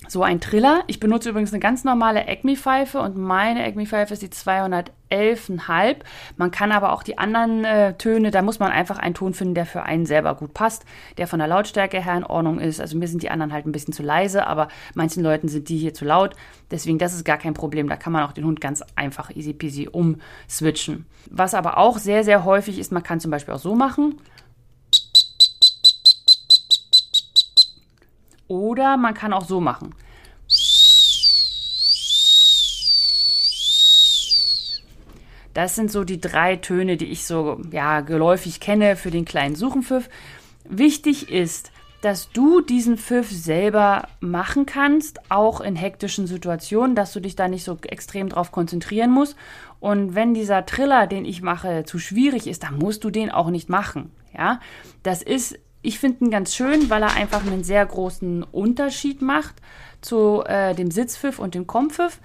So 0.07 0.23
ein 0.23 0.39
Triller. 0.39 0.83
Ich 0.87 0.99
benutze 0.99 1.29
übrigens 1.29 1.51
eine 1.53 1.59
ganz 1.59 1.83
normale 1.83 2.27
Acme-Pfeife 2.27 2.99
und 2.99 3.17
meine 3.17 3.63
Acme-Pfeife 3.65 4.13
ist 4.13 4.21
die 4.21 4.29
211,5. 4.29 5.95
Man 6.37 6.51
kann 6.51 6.71
aber 6.71 6.93
auch 6.93 7.03
die 7.03 7.17
anderen 7.17 7.65
äh, 7.65 7.93
Töne, 7.97 8.31
da 8.31 8.41
muss 8.41 8.59
man 8.59 8.71
einfach 8.71 8.97
einen 8.97 9.15
Ton 9.15 9.33
finden, 9.33 9.55
der 9.55 9.65
für 9.65 9.83
einen 9.83 10.05
selber 10.05 10.35
gut 10.35 10.53
passt, 10.53 10.85
der 11.17 11.27
von 11.27 11.39
der 11.39 11.47
Lautstärke 11.47 12.03
her 12.03 12.15
in 12.15 12.23
Ordnung 12.23 12.59
ist. 12.59 12.79
Also 12.79 12.97
mir 12.97 13.07
sind 13.07 13.23
die 13.23 13.29
anderen 13.29 13.53
halt 13.53 13.65
ein 13.65 13.71
bisschen 13.71 13.93
zu 13.93 14.03
leise, 14.03 14.47
aber 14.47 14.67
manchen 14.93 15.23
Leuten 15.23 15.47
sind 15.47 15.69
die 15.69 15.77
hier 15.77 15.93
zu 15.93 16.05
laut. 16.05 16.35
Deswegen, 16.71 16.97
das 16.97 17.13
ist 17.13 17.25
gar 17.25 17.37
kein 17.37 17.53
Problem. 17.53 17.89
Da 17.89 17.95
kann 17.95 18.13
man 18.13 18.23
auch 18.23 18.31
den 18.31 18.45
Hund 18.45 18.61
ganz 18.61 18.83
einfach 18.95 19.35
easy 19.35 19.53
peasy 19.53 19.87
umswitchen. 19.87 21.05
Was 21.29 21.53
aber 21.53 21.77
auch 21.77 21.97
sehr, 21.97 22.23
sehr 22.23 22.45
häufig 22.45 22.79
ist, 22.79 22.91
man 22.91 23.03
kann 23.03 23.19
zum 23.19 23.31
Beispiel 23.31 23.53
auch 23.53 23.59
so 23.59 23.75
machen. 23.75 24.15
Oder 28.47 28.97
man 28.97 29.13
kann 29.13 29.33
auch 29.33 29.45
so 29.45 29.59
machen. 29.59 29.93
Das 35.53 35.73
sind 35.73 35.91
so 35.91 36.03
die 36.03 36.21
drei 36.21 36.55
Töne, 36.55 36.97
die 36.97 37.07
ich 37.07 37.25
so 37.25 37.59
ja, 37.71 38.01
geläufig 38.01 38.59
kenne 38.59 38.95
für 38.95 39.09
den 39.09 39.25
kleinen 39.25 39.55
Suchenpfiff. 39.55 40.07
Wichtig 40.65 41.31
ist, 41.31 41.71
dass 42.01 42.29
du 42.31 42.61
diesen 42.61 42.97
Pfiff 42.97 43.31
selber 43.31 44.07
machen 44.19 44.67
kannst, 44.67 45.31
auch 45.31 45.61
in 45.61 45.75
hektischen 45.75 46.27
Situationen, 46.27 46.95
dass 46.95 47.11
du 47.11 47.19
dich 47.19 47.35
da 47.35 47.47
nicht 47.47 47.63
so 47.63 47.77
extrem 47.81 48.29
drauf 48.29 48.51
konzentrieren 48.51 49.09
musst. 49.09 49.35
Und 49.79 50.13
wenn 50.13 50.33
dieser 50.35 50.65
Triller, 50.65 51.07
den 51.07 51.25
ich 51.25 51.41
mache, 51.41 51.85
zu 51.85 51.97
schwierig 51.97 52.45
ist, 52.45 52.63
dann 52.63 52.77
musst 52.77 53.03
du 53.03 53.09
den 53.09 53.31
auch 53.31 53.49
nicht 53.49 53.67
machen. 53.67 54.11
Ja, 54.37 54.59
das 55.01 55.23
ist 55.23 55.57
ich 55.81 55.99
finde 55.99 56.25
ihn 56.25 56.31
ganz 56.31 56.55
schön, 56.55 56.89
weil 56.89 57.01
er 57.01 57.13
einfach 57.13 57.45
einen 57.45 57.63
sehr 57.63 57.85
großen 57.85 58.43
Unterschied 58.43 59.21
macht 59.21 59.55
zu 60.01 60.43
äh, 60.45 60.75
dem 60.75 60.91
Sitzpfiff 60.91 61.39
und 61.39 61.55
dem 61.55 61.67
Kompfiff. 61.67 62.19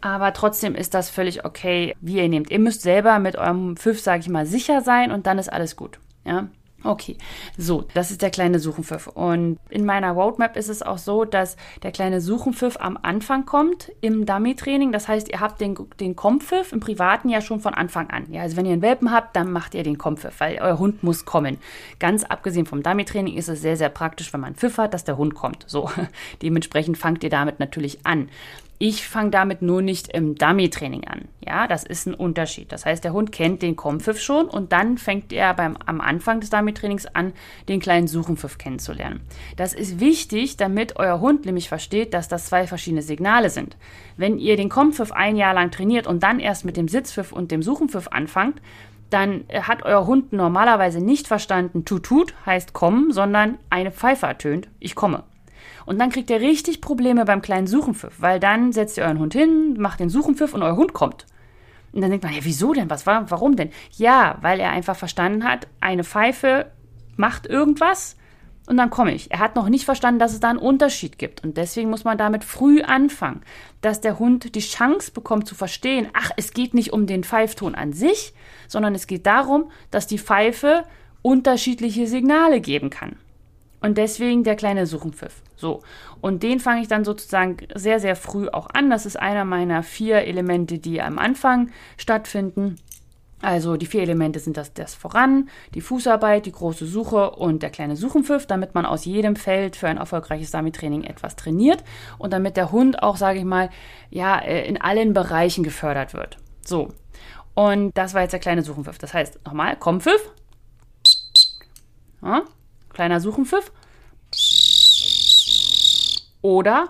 Aber 0.00 0.32
trotzdem 0.32 0.74
ist 0.74 0.94
das 0.94 1.10
völlig 1.10 1.44
okay, 1.44 1.94
wie 2.00 2.16
ihr 2.16 2.28
nehmt. 2.28 2.50
Ihr 2.50 2.58
müsst 2.58 2.82
selber 2.82 3.18
mit 3.20 3.36
eurem 3.36 3.76
Pfiff, 3.76 4.00
sage 4.00 4.20
ich 4.20 4.28
mal, 4.28 4.46
sicher 4.46 4.80
sein 4.82 5.12
und 5.12 5.26
dann 5.26 5.38
ist 5.38 5.52
alles 5.52 5.76
gut. 5.76 6.00
Ja. 6.24 6.48
Okay, 6.84 7.16
so, 7.56 7.84
das 7.94 8.10
ist 8.10 8.22
der 8.22 8.30
kleine 8.30 8.58
Suchenpfiff. 8.58 9.06
Und 9.06 9.58
in 9.70 9.84
meiner 9.84 10.12
Roadmap 10.12 10.56
ist 10.56 10.68
es 10.68 10.82
auch 10.82 10.98
so, 10.98 11.24
dass 11.24 11.56
der 11.82 11.92
kleine 11.92 12.20
Suchenpfiff 12.20 12.76
am 12.80 12.98
Anfang 13.00 13.46
kommt 13.46 13.92
im 14.00 14.26
Dummy-Training. 14.26 14.90
Das 14.90 15.06
heißt, 15.08 15.28
ihr 15.28 15.40
habt 15.40 15.60
den, 15.60 15.76
den 16.00 16.16
Kompfiff 16.16 16.72
im 16.72 16.80
Privaten 16.80 17.28
ja 17.28 17.40
schon 17.40 17.60
von 17.60 17.74
Anfang 17.74 18.10
an. 18.10 18.32
Ja, 18.32 18.42
also 18.42 18.56
wenn 18.56 18.66
ihr 18.66 18.72
einen 18.72 18.82
Welpen 18.82 19.12
habt, 19.12 19.36
dann 19.36 19.52
macht 19.52 19.74
ihr 19.74 19.84
den 19.84 19.98
Kompfiff, 19.98 20.40
weil 20.40 20.58
euer 20.60 20.78
Hund 20.78 21.02
muss 21.02 21.24
kommen. 21.24 21.58
Ganz 21.98 22.24
abgesehen 22.24 22.66
vom 22.66 22.82
Dummy-Training 22.82 23.36
ist 23.36 23.48
es 23.48 23.62
sehr, 23.62 23.76
sehr 23.76 23.88
praktisch, 23.88 24.32
wenn 24.32 24.40
man 24.40 24.48
einen 24.48 24.56
Pfiff 24.56 24.78
hat, 24.78 24.94
dass 24.94 25.04
der 25.04 25.16
Hund 25.16 25.34
kommt. 25.34 25.64
So, 25.68 25.90
dementsprechend 26.42 26.98
fangt 26.98 27.22
ihr 27.22 27.30
damit 27.30 27.60
natürlich 27.60 28.04
an. 28.04 28.28
Ich 28.84 29.06
fange 29.06 29.30
damit 29.30 29.62
nur 29.62 29.80
nicht 29.80 30.08
im 30.08 30.34
Dummy-Training 30.34 31.06
an. 31.06 31.28
Ja, 31.38 31.68
das 31.68 31.84
ist 31.84 32.08
ein 32.08 32.14
Unterschied. 32.14 32.72
Das 32.72 32.84
heißt, 32.84 33.04
der 33.04 33.12
Hund 33.12 33.30
kennt 33.30 33.62
den 33.62 33.76
Kompfiff 33.76 34.20
schon 34.20 34.48
und 34.48 34.72
dann 34.72 34.98
fängt 34.98 35.32
er 35.32 35.54
beim, 35.54 35.76
am 35.86 36.00
Anfang 36.00 36.40
des 36.40 36.50
Dummy-Trainings 36.50 37.06
an, 37.06 37.32
den 37.68 37.78
kleinen 37.78 38.08
Suchenpfiff 38.08 38.58
kennenzulernen. 38.58 39.20
Das 39.54 39.72
ist 39.72 40.00
wichtig, 40.00 40.56
damit 40.56 40.96
euer 40.96 41.20
Hund 41.20 41.46
nämlich 41.46 41.68
versteht, 41.68 42.12
dass 42.12 42.26
das 42.26 42.46
zwei 42.46 42.66
verschiedene 42.66 43.02
Signale 43.02 43.50
sind. 43.50 43.76
Wenn 44.16 44.36
ihr 44.36 44.56
den 44.56 44.68
Kompfiff 44.68 45.12
ein 45.12 45.36
Jahr 45.36 45.54
lang 45.54 45.70
trainiert 45.70 46.08
und 46.08 46.24
dann 46.24 46.40
erst 46.40 46.64
mit 46.64 46.76
dem 46.76 46.88
Sitzpfiff 46.88 47.30
und 47.30 47.52
dem 47.52 47.62
Suchenpfiff 47.62 48.08
anfangt, 48.08 48.60
dann 49.10 49.44
hat 49.52 49.84
euer 49.84 50.08
Hund 50.08 50.32
normalerweise 50.32 51.00
nicht 51.00 51.28
verstanden, 51.28 51.84
tut 51.84 52.02
tut 52.02 52.34
heißt 52.46 52.72
kommen, 52.72 53.12
sondern 53.12 53.58
eine 53.70 53.92
Pfeife 53.92 54.26
ertönt, 54.26 54.66
ich 54.80 54.96
komme. 54.96 55.22
Und 55.86 55.98
dann 55.98 56.10
kriegt 56.10 56.30
ihr 56.30 56.40
richtig 56.40 56.80
Probleme 56.80 57.24
beim 57.24 57.42
kleinen 57.42 57.66
Suchenpfiff, 57.66 58.20
weil 58.20 58.40
dann 58.40 58.72
setzt 58.72 58.96
ihr 58.96 59.04
euren 59.04 59.18
Hund 59.18 59.34
hin, 59.34 59.76
macht 59.78 60.00
den 60.00 60.08
Suchenpfiff 60.08 60.54
und 60.54 60.62
euer 60.62 60.76
Hund 60.76 60.92
kommt. 60.92 61.26
Und 61.92 62.00
dann 62.00 62.10
denkt 62.10 62.24
man, 62.24 62.34
ja, 62.34 62.40
wieso 62.42 62.72
denn? 62.72 62.88
Was 62.88 63.06
war, 63.06 63.30
warum 63.30 63.56
denn? 63.56 63.70
Ja, 63.96 64.38
weil 64.40 64.60
er 64.60 64.70
einfach 64.70 64.96
verstanden 64.96 65.44
hat, 65.44 65.66
eine 65.80 66.04
Pfeife 66.04 66.70
macht 67.16 67.46
irgendwas 67.46 68.16
und 68.66 68.76
dann 68.76 68.90
komme 68.90 69.12
ich. 69.12 69.30
Er 69.30 69.40
hat 69.40 69.56
noch 69.56 69.68
nicht 69.68 69.84
verstanden, 69.84 70.20
dass 70.20 70.32
es 70.32 70.40
da 70.40 70.50
einen 70.50 70.58
Unterschied 70.58 71.18
gibt. 71.18 71.42
Und 71.42 71.56
deswegen 71.56 71.90
muss 71.90 72.04
man 72.04 72.16
damit 72.16 72.44
früh 72.44 72.80
anfangen, 72.82 73.42
dass 73.80 74.00
der 74.00 74.18
Hund 74.18 74.54
die 74.54 74.60
Chance 74.60 75.10
bekommt 75.10 75.48
zu 75.48 75.54
verstehen, 75.54 76.08
ach, 76.12 76.30
es 76.36 76.52
geht 76.52 76.72
nicht 76.72 76.92
um 76.92 77.06
den 77.06 77.24
Pfeifton 77.24 77.74
an 77.74 77.92
sich, 77.92 78.32
sondern 78.68 78.94
es 78.94 79.06
geht 79.06 79.26
darum, 79.26 79.70
dass 79.90 80.06
die 80.06 80.18
Pfeife 80.18 80.84
unterschiedliche 81.22 82.06
Signale 82.06 82.60
geben 82.60 82.90
kann. 82.90 83.16
Und 83.80 83.98
deswegen 83.98 84.44
der 84.44 84.54
kleine 84.54 84.86
Suchenpfiff. 84.86 85.42
So. 85.62 85.80
Und 86.20 86.42
den 86.42 86.58
fange 86.58 86.82
ich 86.82 86.88
dann 86.88 87.04
sozusagen 87.04 87.56
sehr, 87.72 88.00
sehr 88.00 88.16
früh 88.16 88.48
auch 88.48 88.68
an. 88.74 88.90
Das 88.90 89.06
ist 89.06 89.16
einer 89.16 89.44
meiner 89.44 89.84
vier 89.84 90.22
Elemente, 90.22 90.80
die 90.80 91.00
am 91.00 91.20
Anfang 91.20 91.70
stattfinden. 91.96 92.76
Also 93.40 93.76
die 93.76 93.86
vier 93.86 94.02
Elemente 94.02 94.40
sind 94.40 94.56
das, 94.56 94.74
das 94.74 94.94
Voran, 94.94 95.48
die 95.74 95.80
Fußarbeit, 95.80 96.46
die 96.46 96.52
große 96.52 96.86
Suche 96.86 97.30
und 97.30 97.62
der 97.62 97.70
kleine 97.70 97.96
Suchenpfiff, 97.96 98.46
damit 98.46 98.74
man 98.74 98.84
aus 98.84 99.04
jedem 99.04 99.36
Feld 99.36 99.76
für 99.76 99.86
ein 99.86 99.98
erfolgreiches 99.98 100.50
Dummy-Training 100.50 101.04
etwas 101.04 101.36
trainiert 101.36 101.84
und 102.18 102.32
damit 102.32 102.56
der 102.56 102.72
Hund 102.72 103.02
auch, 103.02 103.16
sage 103.16 103.38
ich 103.38 103.44
mal, 103.44 103.70
ja, 104.10 104.38
äh, 104.38 104.66
in 104.66 104.80
allen 104.80 105.12
Bereichen 105.12 105.62
gefördert 105.62 106.12
wird. 106.12 106.38
So. 106.64 106.88
Und 107.54 107.96
das 107.96 108.14
war 108.14 108.22
jetzt 108.22 108.32
der 108.32 108.40
kleine 108.40 108.62
Suchenpfiff. 108.62 108.98
Das 108.98 109.14
heißt, 109.14 109.38
nochmal, 109.44 109.76
Kompfiff. 109.76 110.32
Ja, 112.20 112.42
kleiner 112.92 113.20
Suchenpfiff. 113.20 113.70
Oder 116.42 116.88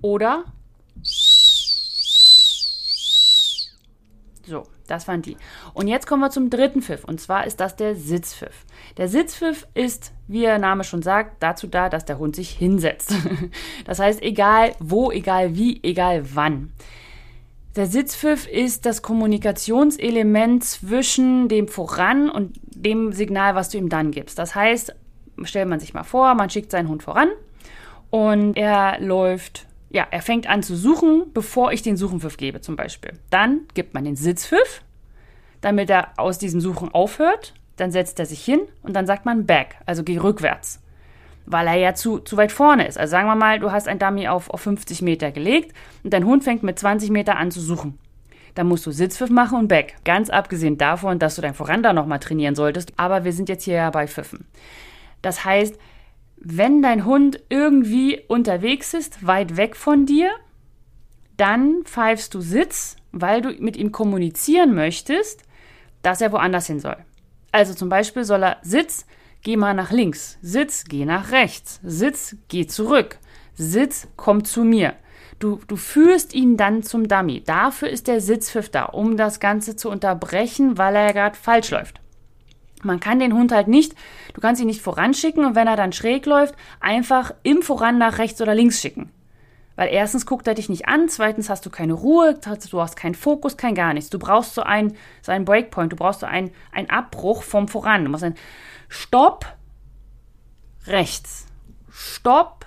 oder 0.00 0.44
So, 4.46 4.66
das 4.86 5.08
waren 5.08 5.22
die. 5.22 5.36
Und 5.72 5.88
jetzt 5.88 6.06
kommen 6.06 6.20
wir 6.20 6.30
zum 6.30 6.50
dritten 6.50 6.82
Pfiff. 6.82 7.04
Und 7.04 7.20
zwar 7.20 7.46
ist 7.46 7.60
das 7.60 7.76
der 7.76 7.96
Sitzpfiff. 7.96 8.66
Der 8.98 9.08
Sitzpfiff 9.08 9.66
ist, 9.72 10.12
wie 10.28 10.42
der 10.42 10.58
Name 10.58 10.84
schon 10.84 11.02
sagt, 11.02 11.42
dazu 11.42 11.66
da, 11.66 11.88
dass 11.88 12.04
der 12.04 12.18
Hund 12.18 12.36
sich 12.36 12.50
hinsetzt. 12.50 13.14
Das 13.86 13.98
heißt, 13.98 14.22
egal 14.22 14.74
wo, 14.80 15.10
egal 15.10 15.56
wie, 15.56 15.80
egal 15.82 16.24
wann. 16.34 16.72
Der 17.76 17.86
Sitzpfiff 17.86 18.46
ist 18.46 18.86
das 18.86 19.02
Kommunikationselement 19.02 20.62
zwischen 20.62 21.48
dem 21.48 21.68
Voran 21.68 22.30
und 22.30 22.58
dem 22.64 23.12
Signal, 23.12 23.54
was 23.54 23.70
du 23.70 23.78
ihm 23.78 23.88
dann 23.88 24.10
gibst. 24.10 24.38
Das 24.38 24.54
heißt, 24.54 24.94
stellt 25.42 25.68
man 25.68 25.80
sich 25.80 25.94
mal 25.94 26.04
vor, 26.04 26.34
man 26.34 26.50
schickt 26.50 26.70
seinen 26.70 26.88
Hund 26.88 27.02
voran 27.02 27.28
und 28.10 28.56
er 28.56 29.00
läuft 29.00 29.66
ja, 29.94 30.08
er 30.10 30.22
fängt 30.22 30.48
an 30.48 30.64
zu 30.64 30.74
suchen, 30.74 31.26
bevor 31.32 31.72
ich 31.72 31.82
den 31.82 31.96
Suchenpfiff 31.96 32.36
gebe, 32.36 32.60
zum 32.60 32.74
Beispiel. 32.74 33.12
Dann 33.30 33.60
gibt 33.74 33.94
man 33.94 34.04
den 34.04 34.16
Sitzpfiff, 34.16 34.82
damit 35.60 35.88
er 35.88 36.08
aus 36.16 36.36
diesem 36.38 36.60
Suchen 36.60 36.92
aufhört. 36.92 37.54
Dann 37.76 37.92
setzt 37.92 38.18
er 38.18 38.26
sich 38.26 38.44
hin 38.44 38.62
und 38.82 38.94
dann 38.94 39.06
sagt 39.06 39.24
man 39.24 39.46
back, 39.46 39.76
also 39.86 40.02
geh 40.02 40.18
rückwärts. 40.18 40.82
Weil 41.46 41.68
er 41.68 41.76
ja 41.76 41.94
zu, 41.94 42.18
zu 42.18 42.36
weit 42.36 42.50
vorne 42.50 42.88
ist. 42.88 42.98
Also 42.98 43.12
sagen 43.12 43.28
wir 43.28 43.36
mal, 43.36 43.60
du 43.60 43.70
hast 43.70 43.86
ein 43.86 44.00
Dummy 44.00 44.26
auf, 44.26 44.50
auf 44.50 44.62
50 44.62 45.00
Meter 45.00 45.30
gelegt 45.30 45.72
und 46.02 46.12
dein 46.12 46.24
Hund 46.24 46.42
fängt 46.42 46.64
mit 46.64 46.76
20 46.76 47.10
Meter 47.10 47.36
an 47.36 47.52
zu 47.52 47.60
suchen. 47.60 47.96
Dann 48.56 48.66
musst 48.66 48.86
du 48.86 48.90
Sitzpfiff 48.90 49.30
machen 49.30 49.58
und 49.58 49.68
back. 49.68 49.94
Ganz 50.04 50.28
abgesehen 50.28 50.76
davon, 50.76 51.20
dass 51.20 51.36
du 51.36 51.42
dein 51.42 51.54
Voranda 51.54 51.92
nochmal 51.92 52.18
trainieren 52.18 52.56
solltest. 52.56 52.92
Aber 52.96 53.22
wir 53.22 53.32
sind 53.32 53.48
jetzt 53.48 53.62
hier 53.62 53.74
ja 53.74 53.90
bei 53.90 54.08
Pfiffen. 54.08 54.44
Das 55.24 55.44
heißt, 55.44 55.78
wenn 56.36 56.82
dein 56.82 57.06
Hund 57.06 57.40
irgendwie 57.48 58.20
unterwegs 58.28 58.92
ist, 58.92 59.26
weit 59.26 59.56
weg 59.56 59.76
von 59.76 60.04
dir, 60.04 60.30
dann 61.36 61.82
pfeifst 61.84 62.34
du 62.34 62.40
Sitz, 62.40 62.96
weil 63.10 63.40
du 63.40 63.50
mit 63.52 63.76
ihm 63.76 63.90
kommunizieren 63.90 64.74
möchtest, 64.74 65.42
dass 66.02 66.20
er 66.20 66.32
woanders 66.32 66.66
hin 66.66 66.80
soll. 66.80 66.98
Also 67.52 67.72
zum 67.72 67.88
Beispiel 67.88 68.24
soll 68.24 68.44
er 68.44 68.58
Sitz, 68.62 69.06
geh 69.42 69.56
mal 69.56 69.72
nach 69.72 69.90
links, 69.90 70.38
Sitz, 70.42 70.84
geh 70.84 71.06
nach 71.06 71.32
rechts, 71.32 71.80
Sitz, 71.82 72.36
geh 72.48 72.66
zurück, 72.66 73.18
Sitz, 73.54 74.08
komm 74.16 74.44
zu 74.44 74.62
mir. 74.62 74.94
Du, 75.38 75.60
du 75.66 75.76
führst 75.76 76.34
ihn 76.34 76.56
dann 76.56 76.82
zum 76.82 77.08
Dummy. 77.08 77.42
Dafür 77.42 77.88
ist 77.88 78.08
der 78.08 78.20
Sitzpfiff 78.20 78.68
da, 78.68 78.84
um 78.84 79.16
das 79.16 79.40
Ganze 79.40 79.74
zu 79.74 79.88
unterbrechen, 79.88 80.76
weil 80.76 80.94
er 80.94 81.12
gerade 81.12 81.36
falsch 81.36 81.70
läuft. 81.70 82.00
Man 82.84 83.00
kann 83.00 83.18
den 83.18 83.34
Hund 83.34 83.52
halt 83.52 83.68
nicht, 83.68 83.94
du 84.34 84.40
kannst 84.40 84.60
ihn 84.60 84.66
nicht 84.66 84.82
voranschicken 84.82 85.44
und 85.44 85.54
wenn 85.54 85.66
er 85.66 85.76
dann 85.76 85.92
schräg 85.92 86.26
läuft, 86.26 86.54
einfach 86.80 87.34
im 87.42 87.62
Voran 87.62 87.98
nach 87.98 88.18
rechts 88.18 88.40
oder 88.40 88.54
links 88.54 88.80
schicken. 88.80 89.10
Weil 89.76 89.88
erstens 89.92 90.24
guckt 90.24 90.46
er 90.46 90.54
dich 90.54 90.68
nicht 90.68 90.86
an, 90.86 91.08
zweitens 91.08 91.50
hast 91.50 91.66
du 91.66 91.70
keine 91.70 91.94
Ruhe, 91.94 92.34
du 92.34 92.80
hast 92.80 92.96
keinen 92.96 93.16
Fokus, 93.16 93.56
kein 93.56 93.74
gar 93.74 93.92
nichts. 93.92 94.08
Du 94.08 94.18
brauchst 94.18 94.54
so 94.54 94.62
einen, 94.62 94.96
so 95.20 95.32
einen 95.32 95.44
Breakpoint, 95.44 95.92
du 95.92 95.96
brauchst 95.96 96.20
so 96.20 96.26
einen, 96.26 96.52
einen 96.70 96.90
Abbruch 96.90 97.42
vom 97.42 97.66
Voran. 97.66 98.04
Du 98.04 98.10
musst 98.10 98.22
ein 98.22 98.36
Stopp, 98.88 99.46
rechts, 100.86 101.46
Stopp, 101.90 102.66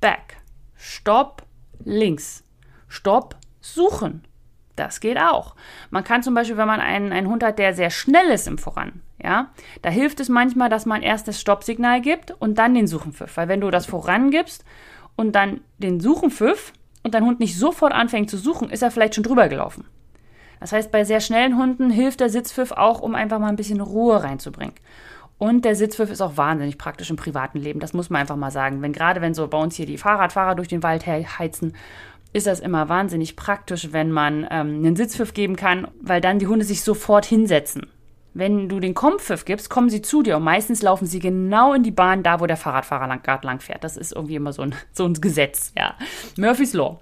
back, 0.00 0.36
Stopp, 0.74 1.46
links, 1.82 2.44
Stopp, 2.88 3.36
suchen. 3.60 4.24
Das 4.76 5.00
geht 5.00 5.18
auch. 5.18 5.54
Man 5.90 6.04
kann 6.04 6.22
zum 6.22 6.34
Beispiel, 6.34 6.56
wenn 6.56 6.66
man 6.66 6.80
einen, 6.80 7.12
einen 7.12 7.28
Hund 7.28 7.42
hat, 7.42 7.58
der 7.58 7.74
sehr 7.74 7.90
schnell 7.90 8.26
ist 8.30 8.48
im 8.48 8.58
Voran, 8.58 9.00
ja, 9.24 9.50
da 9.82 9.90
hilft 9.90 10.20
es 10.20 10.28
manchmal, 10.28 10.68
dass 10.68 10.86
man 10.86 11.02
erst 11.02 11.26
das 11.26 11.40
Stoppsignal 11.40 12.00
gibt 12.00 12.30
und 12.30 12.58
dann 12.58 12.74
den 12.74 12.86
Suchenpfiff. 12.86 13.36
Weil 13.36 13.48
wenn 13.48 13.60
du 13.60 13.70
das 13.70 13.86
Voran 13.86 14.30
gibst 14.30 14.64
und 15.16 15.32
dann 15.32 15.62
den 15.78 15.98
Suchenpfiff 15.98 16.72
und 17.02 17.14
dein 17.14 17.24
Hund 17.24 17.40
nicht 17.40 17.58
sofort 17.58 17.92
anfängt 17.92 18.30
zu 18.30 18.36
suchen, 18.36 18.70
ist 18.70 18.82
er 18.82 18.90
vielleicht 18.90 19.14
schon 19.14 19.24
drüber 19.24 19.48
gelaufen. 19.48 19.86
Das 20.60 20.72
heißt, 20.72 20.92
bei 20.92 21.04
sehr 21.04 21.20
schnellen 21.20 21.58
Hunden 21.58 21.90
hilft 21.90 22.20
der 22.20 22.30
Sitzpfiff 22.30 22.72
auch, 22.72 23.00
um 23.00 23.14
einfach 23.14 23.38
mal 23.38 23.48
ein 23.48 23.56
bisschen 23.56 23.80
Ruhe 23.80 24.22
reinzubringen. 24.22 24.74
Und 25.36 25.64
der 25.64 25.74
Sitzpfiff 25.74 26.10
ist 26.10 26.20
auch 26.20 26.36
wahnsinnig 26.36 26.78
praktisch 26.78 27.10
im 27.10 27.16
privaten 27.16 27.58
Leben. 27.58 27.80
Das 27.80 27.92
muss 27.92 28.08
man 28.08 28.20
einfach 28.20 28.36
mal 28.36 28.52
sagen. 28.52 28.82
Wenn 28.82 28.92
gerade 28.92 29.20
wenn 29.20 29.34
so 29.34 29.48
bei 29.48 29.58
uns 29.58 29.74
hier 29.74 29.86
die 29.86 29.98
Fahrradfahrer 29.98 30.54
durch 30.54 30.68
den 30.68 30.82
Wald 30.82 31.06
heizen 31.06 31.74
ist 32.34 32.48
das 32.48 32.60
immer 32.60 32.88
wahnsinnig 32.88 33.36
praktisch, 33.36 33.92
wenn 33.92 34.10
man 34.10 34.46
ähm, 34.50 34.78
einen 34.84 34.96
Sitzpfiff 34.96 35.32
geben 35.32 35.54
kann, 35.54 35.88
weil 36.00 36.20
dann 36.20 36.40
die 36.40 36.48
Hunde 36.48 36.64
sich 36.64 36.82
sofort 36.82 37.24
hinsetzen. 37.24 37.86
Wenn 38.34 38.68
du 38.68 38.80
den 38.80 38.94
Kompfiff 38.94 39.44
gibst, 39.44 39.70
kommen 39.70 39.88
sie 39.88 40.02
zu 40.02 40.22
dir 40.22 40.36
und 40.36 40.42
meistens 40.42 40.82
laufen 40.82 41.06
sie 41.06 41.20
genau 41.20 41.72
in 41.72 41.82
die 41.84 41.92
Bahn, 41.92 42.22
da 42.22 42.40
wo 42.40 42.46
der 42.46 42.56
Fahrradfahrer 42.56 43.06
lang, 43.06 43.22
gerade 43.22 43.46
lang 43.46 43.60
fährt. 43.60 43.84
Das 43.84 43.96
ist 43.96 44.12
irgendwie 44.12 44.34
immer 44.34 44.52
so 44.52 44.62
ein, 44.62 44.74
so 44.92 45.06
ein 45.06 45.14
Gesetz, 45.14 45.72
ja. 45.76 45.94
Murphy's 46.36 46.72
Law. 46.72 47.00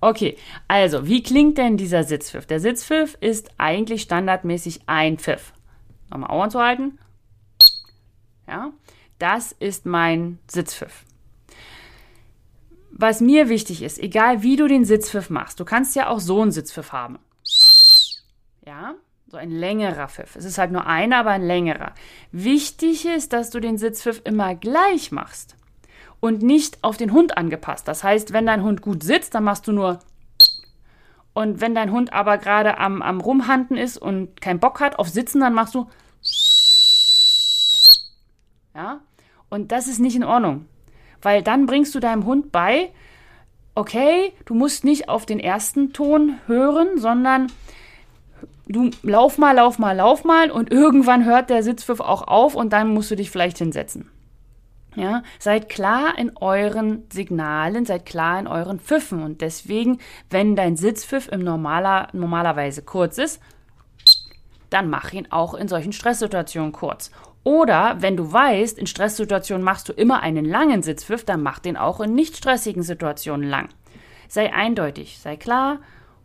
Okay, 0.00 0.36
also, 0.68 1.06
wie 1.06 1.22
klingt 1.22 1.58
denn 1.58 1.76
dieser 1.76 2.04
Sitzpfiff? 2.04 2.46
Der 2.46 2.60
Sitzpfiff 2.60 3.16
ist 3.20 3.50
eigentlich 3.58 4.02
standardmäßig 4.02 4.82
ein 4.86 5.18
Pfiff. 5.18 5.52
Nochmal 6.10 6.30
Augen 6.30 6.50
zu 6.50 6.60
halten. 6.60 6.98
Ja, 8.46 8.70
das 9.18 9.52
ist 9.52 9.84
mein 9.84 10.38
Sitzpfiff 10.48 11.04
was 12.98 13.20
mir 13.20 13.48
wichtig 13.48 13.82
ist, 13.82 13.98
egal 14.00 14.42
wie 14.42 14.56
du 14.56 14.66
den 14.66 14.84
Sitzpfiff 14.84 15.30
machst, 15.30 15.60
du 15.60 15.64
kannst 15.64 15.94
ja 15.94 16.08
auch 16.08 16.18
so 16.18 16.42
einen 16.42 16.50
Sitzpfiff 16.50 16.92
haben. 16.92 17.20
Ja, 18.66 18.94
so 19.30 19.36
ein 19.36 19.50
längerer 19.50 20.08
Pfiff. 20.08 20.36
Es 20.36 20.46
ist 20.46 20.56
halt 20.56 20.72
nur 20.72 20.86
einer, 20.86 21.18
aber 21.18 21.30
ein 21.30 21.46
längerer. 21.46 21.92
Wichtig 22.32 23.04
ist, 23.04 23.34
dass 23.34 23.50
du 23.50 23.60
den 23.60 23.76
Sitzpfiff 23.76 24.22
immer 24.24 24.54
gleich 24.54 25.12
machst 25.12 25.54
und 26.18 26.42
nicht 26.42 26.82
auf 26.82 26.96
den 26.96 27.12
Hund 27.12 27.36
angepasst. 27.36 27.86
Das 27.86 28.02
heißt, 28.02 28.32
wenn 28.32 28.46
dein 28.46 28.62
Hund 28.62 28.80
gut 28.80 29.02
sitzt, 29.02 29.34
dann 29.34 29.44
machst 29.44 29.66
du 29.66 29.72
nur 29.72 29.98
und 31.34 31.60
wenn 31.60 31.74
dein 31.74 31.92
Hund 31.92 32.12
aber 32.12 32.38
gerade 32.38 32.78
am, 32.78 33.00
am 33.00 33.20
Rumhanden 33.20 33.76
ist 33.76 33.96
und 33.96 34.40
keinen 34.40 34.58
Bock 34.58 34.80
hat 34.80 34.98
auf 34.98 35.08
Sitzen, 35.08 35.40
dann 35.40 35.54
machst 35.54 35.74
du 35.74 35.88
ja. 38.74 39.00
Und 39.48 39.70
das 39.70 39.86
ist 39.88 40.00
nicht 40.00 40.16
in 40.16 40.24
Ordnung. 40.24 40.66
Weil 41.22 41.42
dann 41.42 41.66
bringst 41.66 41.94
du 41.94 42.00
deinem 42.00 42.24
Hund 42.24 42.50
bei, 42.50 42.90
okay, 43.74 44.32
du 44.46 44.54
musst 44.54 44.84
nicht 44.84 45.08
auf 45.08 45.26
den 45.26 45.38
ersten 45.38 45.92
Ton 45.92 46.38
hören, 46.46 46.98
sondern 46.98 47.52
du 48.66 48.90
lauf 49.02 49.38
mal, 49.38 49.54
lauf 49.54 49.78
mal, 49.78 49.96
lauf 49.96 50.24
mal 50.24 50.50
und 50.50 50.70
irgendwann 50.70 51.24
hört 51.24 51.50
der 51.50 51.62
Sitzpfiff 51.62 52.00
auch 52.00 52.22
auf 52.28 52.54
und 52.54 52.72
dann 52.72 52.88
musst 52.88 53.10
du 53.10 53.16
dich 53.16 53.30
vielleicht 53.30 53.58
hinsetzen. 53.58 54.10
Ja, 54.96 55.22
seid 55.38 55.68
klar 55.68 56.18
in 56.18 56.36
euren 56.38 57.04
Signalen, 57.12 57.84
seid 57.84 58.04
klar 58.04 58.40
in 58.40 58.46
euren 58.46 58.80
Pfiffen 58.80 59.22
und 59.22 59.42
deswegen, 59.42 59.98
wenn 60.30 60.56
dein 60.56 60.76
Sitzpfiff 60.76 61.28
im 61.28 61.44
normaler, 61.44 62.08
normalerweise 62.12 62.82
kurz 62.82 63.18
ist, 63.18 63.40
dann 64.70 64.90
mach 64.90 65.12
ihn 65.12 65.28
auch 65.30 65.54
in 65.54 65.68
solchen 65.68 65.92
Stresssituationen 65.92 66.72
kurz. 66.72 67.10
Oder 67.44 67.96
wenn 68.00 68.16
du 68.16 68.32
weißt, 68.32 68.78
in 68.78 68.86
Stresssituationen 68.86 69.64
machst 69.64 69.88
du 69.88 69.92
immer 69.92 70.20
einen 70.20 70.44
langen 70.44 70.82
Sitzpfiff, 70.82 71.24
dann 71.24 71.42
mach 71.42 71.60
den 71.60 71.76
auch 71.76 72.00
in 72.00 72.14
nicht 72.14 72.36
stressigen 72.36 72.82
Situationen 72.82 73.48
lang. 73.48 73.68
Sei 74.28 74.52
eindeutig, 74.52 75.18
sei 75.18 75.36
klar 75.36 75.78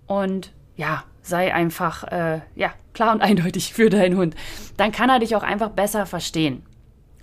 und 0.08 0.52
ja, 0.76 1.04
sei 1.24 1.54
einfach 1.54 2.04
äh, 2.04 2.42
ja, 2.56 2.74
klar 2.94 3.14
und 3.14 3.22
eindeutig 3.24 3.74
für 3.74 3.90
deinen 3.90 4.18
Hund. 4.18 4.36
Dann 4.78 4.92
kann 4.92 5.10
er 5.10 5.20
dich 5.20 5.36
auch 5.36 5.44
einfach 5.44 5.70
besser 5.70 6.06
verstehen. 6.06 6.64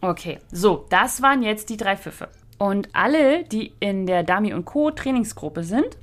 Okay, 0.01 0.39
so, 0.51 0.87
das 0.91 1.23
waren 1.23 1.43
jetzt 1.43 1.69
die 1.71 1.77
drei 1.77 1.97
Pfiffe. 1.97 2.29
Und 2.59 2.89
alle, 2.95 3.45
die 3.45 3.73
in 3.81 4.07
der 4.07 4.23
Dami 4.23 4.53
und 4.53 4.65
Co. 4.65 4.91
Trainingsgruppe 4.91 5.63
sind, 5.63 5.97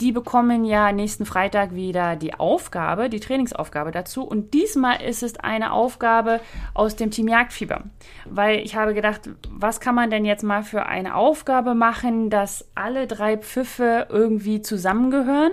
die 0.00 0.12
bekommen 0.12 0.64
ja 0.64 0.92
nächsten 0.92 1.24
Freitag 1.24 1.74
wieder 1.74 2.16
die 2.16 2.34
Aufgabe, 2.34 3.08
die 3.08 3.20
Trainingsaufgabe 3.20 3.92
dazu. 3.92 4.24
Und 4.24 4.52
diesmal 4.52 5.00
ist 5.00 5.22
es 5.22 5.38
eine 5.38 5.72
Aufgabe 5.72 6.40
aus 6.74 6.96
dem 6.96 7.10
Team 7.10 7.28
Jagdfieber. 7.28 7.84
Weil 8.24 8.58
ich 8.58 8.74
habe 8.76 8.94
gedacht, 8.94 9.30
was 9.50 9.80
kann 9.80 9.94
man 9.94 10.10
denn 10.10 10.24
jetzt 10.24 10.42
mal 10.42 10.62
für 10.64 10.86
eine 10.86 11.14
Aufgabe 11.14 11.74
machen, 11.74 12.28
dass 12.28 12.66
alle 12.74 13.06
drei 13.06 13.36
Pfiffe 13.36 14.08
irgendwie 14.10 14.62
zusammengehören? 14.62 15.52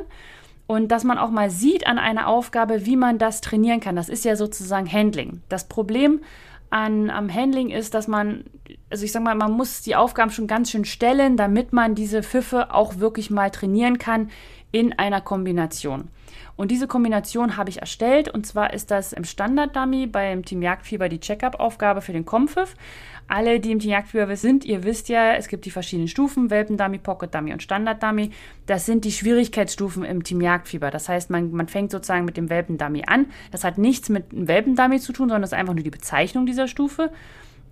Und 0.71 0.87
dass 0.87 1.03
man 1.03 1.17
auch 1.17 1.31
mal 1.31 1.49
sieht 1.49 1.85
an 1.85 1.99
einer 1.99 2.29
Aufgabe, 2.29 2.85
wie 2.85 2.95
man 2.95 3.17
das 3.17 3.41
trainieren 3.41 3.81
kann. 3.81 3.97
Das 3.97 4.07
ist 4.07 4.23
ja 4.23 4.37
sozusagen 4.37 4.89
Handling. 4.89 5.41
Das 5.49 5.67
Problem 5.67 6.21
an, 6.69 7.09
am 7.09 7.29
Handling 7.29 7.71
ist, 7.71 7.93
dass 7.93 8.07
man, 8.07 8.45
also 8.89 9.03
ich 9.03 9.11
sag 9.11 9.21
mal, 9.21 9.35
man 9.35 9.51
muss 9.51 9.81
die 9.81 9.97
Aufgaben 9.97 10.31
schon 10.31 10.47
ganz 10.47 10.71
schön 10.71 10.85
stellen, 10.85 11.35
damit 11.35 11.73
man 11.73 11.93
diese 11.93 12.23
Pfiffe 12.23 12.73
auch 12.73 12.99
wirklich 12.99 13.29
mal 13.29 13.51
trainieren 13.51 13.97
kann 13.97 14.29
in 14.71 14.97
einer 14.97 15.19
Kombination. 15.19 16.07
Und 16.55 16.71
diese 16.71 16.87
Kombination 16.87 17.57
habe 17.57 17.69
ich 17.69 17.81
erstellt 17.81 18.29
und 18.29 18.47
zwar 18.47 18.71
ist 18.71 18.91
das 18.91 19.11
im 19.11 19.25
Standard-Dummy 19.25 20.07
beim 20.07 20.45
Team 20.45 20.61
Jagdfieber 20.61 21.09
die 21.09 21.19
Check-up-Aufgabe 21.19 21.99
für 21.99 22.13
den 22.13 22.23
Kompfiff. 22.23 22.75
Alle, 23.31 23.61
die 23.61 23.71
im 23.71 23.79
Team 23.79 23.91
Jagdfieber 23.91 24.35
sind, 24.35 24.65
ihr 24.65 24.83
wisst 24.83 25.07
ja, 25.07 25.35
es 25.35 25.47
gibt 25.47 25.63
die 25.63 25.71
verschiedenen 25.71 26.09
Stufen, 26.09 26.49
Welpen-Dummy, 26.49 26.97
Pocket-Dummy 26.97 27.53
und 27.53 27.63
Standard-Dummy. 27.63 28.31
Das 28.65 28.85
sind 28.85 29.05
die 29.05 29.11
Schwierigkeitsstufen 29.13 30.03
im 30.03 30.21
Team 30.25 30.41
Jagdfieber. 30.41 30.91
Das 30.91 31.07
heißt, 31.07 31.29
man, 31.29 31.49
man 31.53 31.69
fängt 31.69 31.91
sozusagen 31.91 32.25
mit 32.25 32.35
dem 32.35 32.49
Welpen-Dummy 32.49 33.03
an. 33.07 33.27
Das 33.49 33.63
hat 33.63 33.77
nichts 33.77 34.09
mit 34.09 34.33
einem 34.33 34.49
Welpen-Dummy 34.49 34.99
zu 34.99 35.13
tun, 35.13 35.29
sondern 35.29 35.43
das 35.43 35.53
ist 35.53 35.57
einfach 35.57 35.73
nur 35.73 35.83
die 35.85 35.89
Bezeichnung 35.89 36.45
dieser 36.45 36.67
Stufe. 36.67 37.09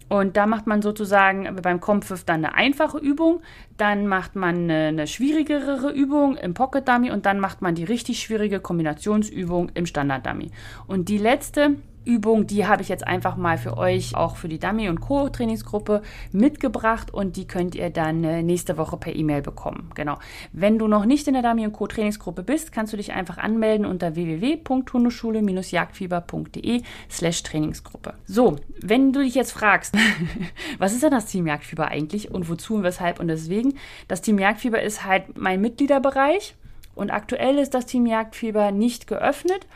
Und 0.07 0.37
da 0.37 0.45
macht 0.45 0.65
man 0.65 0.81
sozusagen 0.81 1.53
beim 1.61 1.81
Kompfiff 1.81 2.23
dann 2.23 2.45
eine 2.45 2.55
einfache 2.55 2.97
Übung, 2.97 3.41
dann 3.75 4.07
macht 4.07 4.37
man 4.37 4.55
eine, 4.63 4.87
eine 4.87 5.07
schwierigere 5.07 5.91
Übung 5.91 6.37
im 6.37 6.53
Pocket 6.53 6.87
Dummy 6.87 7.11
und 7.11 7.25
dann 7.25 7.41
macht 7.41 7.61
man 7.61 7.75
die 7.75 7.83
richtig 7.83 8.19
schwierige 8.19 8.61
Kombinationsübung 8.61 9.71
im 9.73 9.85
Standard 9.85 10.25
Dummy. 10.25 10.51
Und 10.87 11.09
die 11.09 11.17
letzte 11.17 11.75
Übung, 12.09 12.47
die 12.47 12.65
habe 12.65 12.81
ich 12.81 12.89
jetzt 12.89 13.05
einfach 13.05 13.37
mal 13.37 13.59
für 13.59 13.77
euch, 13.77 14.15
auch 14.15 14.35
für 14.35 14.49
die 14.49 14.57
Dummy- 14.57 14.89
und 14.89 14.99
Co-Trainingsgruppe 14.99 16.01
mitgebracht 16.31 17.13
und 17.13 17.37
die 17.37 17.45
könnt 17.45 17.75
ihr 17.75 17.91
dann 17.91 18.23
äh, 18.23 18.41
nächste 18.41 18.77
Woche 18.77 18.97
per 18.97 19.15
E-Mail 19.15 19.43
bekommen. 19.43 19.91
Genau. 19.93 20.17
Wenn 20.51 20.79
du 20.79 20.87
noch 20.87 21.05
nicht 21.05 21.27
in 21.27 21.35
der 21.35 21.43
Dummy- 21.43 21.67
und 21.67 21.73
Co-Trainingsgruppe 21.73 22.41
bist, 22.41 22.71
kannst 22.71 22.93
du 22.93 22.97
dich 22.97 23.13
einfach 23.13 23.37
anmelden 23.37 23.85
unter 23.85 24.15
www.hundeschule-jagdfieber.de 24.15 26.81
slash 27.11 27.43
Trainingsgruppe. 27.43 28.15
So, 28.25 28.55
wenn 28.81 29.13
du 29.13 29.21
dich 29.21 29.35
jetzt 29.35 29.51
fragst, 29.51 29.95
was 30.79 30.93
ist 30.93 31.03
denn 31.03 31.11
das 31.11 31.27
Team 31.27 31.45
Jagdfieber 31.45 31.89
eigentlich 31.89 32.31
und 32.31 32.49
wozu 32.49 32.73
und 32.75 32.81
weshalb 32.83 33.19
und 33.19 33.27
deswegen? 33.27 33.75
Das 34.07 34.21
Team 34.21 34.39
Jagdfieber 34.39 34.81
ist 34.81 35.05
halt 35.05 35.37
mein 35.37 35.61
Mitgliederbereich 35.61 36.55
und 36.95 37.11
aktuell 37.11 37.59
ist 37.59 37.75
das 37.75 37.85
Team 37.85 38.07
Jagdfieber 38.07 38.71
nicht 38.71 39.05
geöffnet 39.05 39.67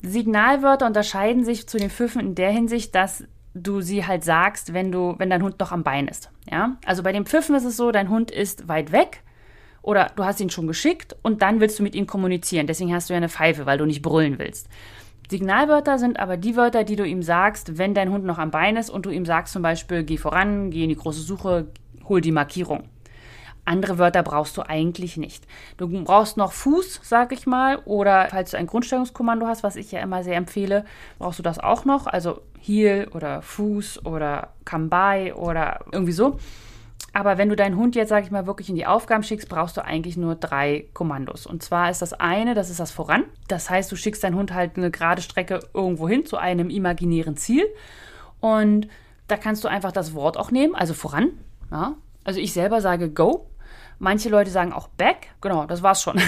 Signalwörter 0.03 0.87
unterscheiden 0.87 1.45
sich 1.45 1.69
zu 1.69 1.77
den 1.79 1.91
Pfiffen 1.91 2.21
in 2.21 2.35
der 2.35 2.51
Hinsicht, 2.51 2.95
dass 2.95 3.25
du 3.55 3.81
sie 3.81 4.07
halt 4.07 4.25
sagst, 4.25 4.73
wenn 4.73 4.93
du, 4.93 5.15
wenn 5.19 5.31
dein 5.31 5.43
Hund 5.43 5.59
noch 5.61 5.73
am 5.73 5.83
Bein 5.83 6.09
ist. 6.09 6.31
Ja? 6.51 6.77
Also 6.85 7.03
bei 7.03 7.13
den 7.13 7.27
Pfiffen 7.27 7.55
ist 7.55 7.65
es 7.65 7.77
so, 7.77 7.91
dein 7.91 8.09
Hund 8.09 8.31
ist 8.31 8.69
weit 8.69 8.93
weg 8.93 9.23
oder 9.83 10.11
du 10.17 10.25
hast 10.25 10.41
ihn 10.41 10.51
schon 10.51 10.67
geschickt 10.67 11.17
und 11.23 11.43
dann 11.43 11.61
willst 11.61 11.79
du 11.79 11.83
mit 11.83 11.95
ihm 11.95 12.07
kommunizieren. 12.07 12.67
Deswegen 12.67 12.95
hast 12.95 13.09
du 13.09 13.15
ja 13.15 13.19
eine 13.19 13.29
Pfeife, 13.29 13.67
weil 13.67 13.79
du 13.79 13.87
nicht 13.87 14.03
brüllen 14.03 14.39
willst. 14.39 14.69
Signalwörter 15.31 15.99
sind 15.99 16.19
aber 16.19 16.37
die 16.37 16.57
Wörter, 16.57 16.85
die 16.85 16.97
du 16.97 17.05
ihm 17.05 17.23
sagst, 17.23 17.77
wenn 17.77 17.93
dein 17.93 18.11
Hund 18.11 18.25
noch 18.25 18.39
am 18.39 18.51
Bein 18.51 18.77
ist 18.77 18.89
und 18.89 19.05
du 19.05 19.11
ihm 19.11 19.27
sagst 19.27 19.53
zum 19.53 19.63
Beispiel, 19.63 20.03
geh 20.05 20.17
voran, 20.17 20.71
geh 20.71 20.85
in 20.85 20.89
die 20.89 20.97
große 20.97 21.21
Suche, 21.21 21.69
hol 22.09 22.21
die 22.21 22.33
Markierung. 22.33 22.85
Andere 23.69 23.99
Wörter 23.99 24.23
brauchst 24.23 24.57
du 24.57 24.63
eigentlich 24.63 25.19
nicht. 25.19 25.47
Du 25.77 25.89
brauchst 26.03 26.39
noch 26.39 26.53
Fuß, 26.53 27.01
sag 27.03 27.33
ich 27.33 27.47
mal, 27.47 27.77
oder 27.85 28.29
falls 28.31 28.53
du 28.53 28.57
ein 28.57 28.67
Grundstellungskommando 28.67 29.47
hast, 29.47 29.63
was 29.63 29.77
ich 29.77 29.93
ja 29.93 30.01
immer 30.01 30.25
sehr 30.25 30.37
empfehle, 30.37 30.87
brauchst 31.19 31.39
du 31.39 31.43
das 31.43 31.59
auch 31.59 31.85
noch. 31.85 32.07
Also 32.07 32.41
Heel 32.59 33.09
oder 33.15 33.43
Fuß 33.43 34.07
oder 34.07 34.55
Come 34.65 34.89
by 34.89 35.33
oder 35.35 35.81
irgendwie 35.93 36.13
so. 36.13 36.39
Aber 37.13 37.37
wenn 37.37 37.49
du 37.51 37.57
deinen 37.57 37.77
Hund 37.77 37.95
jetzt, 37.95 38.09
sag 38.09 38.25
ich 38.25 38.31
mal, 38.31 38.47
wirklich 38.47 38.71
in 38.71 38.75
die 38.75 38.87
Aufgaben 38.87 39.23
schickst, 39.23 39.49
brauchst 39.49 39.77
du 39.77 39.85
eigentlich 39.85 40.17
nur 40.17 40.35
drei 40.35 40.87
Kommandos. 40.95 41.47
Und 41.47 41.63
zwar 41.63 41.91
ist 41.91 42.01
das 42.01 42.15
eine, 42.15 42.55
das 42.55 42.71
ist 42.71 42.81
das 42.81 42.91
Voran. 42.91 43.25
Das 43.49 43.69
heißt, 43.69 43.93
du 43.93 43.97
schickst 43.97 44.25
deinen 44.25 44.37
Hund 44.37 44.55
halt 44.55 44.77
eine 44.77 44.91
gerade 44.91 45.21
Strecke 45.21 45.61
irgendwo 45.75 46.09
hin 46.09 46.25
zu 46.25 46.39
einem 46.39 46.71
imaginären 46.71 47.37
Ziel. 47.37 47.67
Und 48.41 48.89
da 49.27 49.37
kannst 49.37 49.63
du 49.65 49.69
einfach 49.69 49.93
das 49.93 50.15
Wort 50.15 50.39
auch 50.39 50.51
nehmen, 50.51 50.75
also 50.75 50.95
voran. 50.95 51.31
Ja. 51.71 51.97
Also 52.25 52.41
ich 52.41 52.53
selber 52.53 52.81
sage 52.81 53.11
Go 53.11 53.47
Manche 53.99 54.29
Leute 54.29 54.51
sagen 54.51 54.73
auch 54.73 54.89
back. 54.89 55.29
Genau, 55.41 55.67
das 55.67 55.83
war's 55.83 56.03
schon. 56.03 56.21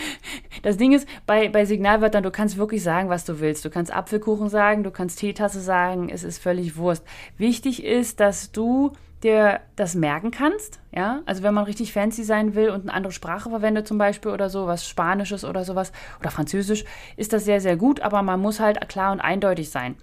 das 0.62 0.76
Ding 0.76 0.92
ist, 0.92 1.08
bei, 1.26 1.48
bei 1.48 1.64
Signalwörtern, 1.64 2.22
du 2.22 2.30
kannst 2.30 2.56
wirklich 2.56 2.82
sagen, 2.82 3.08
was 3.08 3.24
du 3.24 3.40
willst. 3.40 3.64
Du 3.64 3.70
kannst 3.70 3.92
Apfelkuchen 3.92 4.48
sagen, 4.48 4.84
du 4.84 4.90
kannst 4.90 5.18
Teetasse 5.18 5.60
sagen, 5.60 6.08
es 6.10 6.22
ist 6.22 6.40
völlig 6.40 6.76
Wurst. 6.76 7.04
Wichtig 7.36 7.82
ist, 7.84 8.20
dass 8.20 8.52
du 8.52 8.92
dir 9.22 9.60
das 9.76 9.94
merken 9.94 10.30
kannst. 10.30 10.80
Ja, 10.92 11.22
also 11.26 11.42
wenn 11.42 11.54
man 11.54 11.64
richtig 11.64 11.92
fancy 11.92 12.22
sein 12.22 12.54
will 12.54 12.70
und 12.70 12.82
eine 12.82 12.94
andere 12.94 13.12
Sprache 13.12 13.50
verwendet 13.50 13.88
zum 13.88 13.98
Beispiel 13.98 14.30
oder 14.30 14.48
so, 14.48 14.66
was 14.66 14.88
Spanisches 14.88 15.44
oder 15.44 15.64
sowas 15.64 15.92
oder 16.20 16.30
Französisch, 16.30 16.84
ist 17.16 17.32
das 17.32 17.44
sehr, 17.44 17.60
sehr 17.60 17.76
gut, 17.76 18.00
aber 18.00 18.22
man 18.22 18.40
muss 18.40 18.60
halt 18.60 18.88
klar 18.88 19.12
und 19.12 19.20
eindeutig 19.20 19.70
sein. 19.70 19.96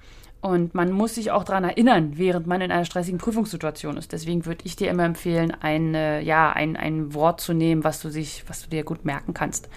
Und 0.46 0.76
man 0.76 0.92
muss 0.92 1.16
sich 1.16 1.32
auch 1.32 1.44
daran 1.44 1.64
erinnern, 1.64 2.20
während 2.20 2.46
man 2.46 2.62
in 2.62 2.72
einer 2.72 2.86
stressigen 2.86 3.18
Prüfungssituation 3.18 3.98
ist. 3.98 4.12
Deswegen 4.12 4.46
würde 4.46 4.64
ich 4.64 4.76
dir 4.76 4.92
immer 4.92 5.04
empfehlen, 5.04 5.52
ein, 5.60 5.96
äh, 5.96 6.22
ja, 6.22 6.52
ein, 6.52 6.78
ein 6.78 7.16
Wort 7.16 7.42
zu 7.42 7.54
nehmen, 7.54 7.84
was 7.84 8.00
du, 8.00 8.10
sich, 8.10 8.44
was 8.48 8.62
du 8.62 8.70
dir 8.70 8.84
gut 8.84 9.06
merken 9.06 9.34
kannst. 9.34 9.70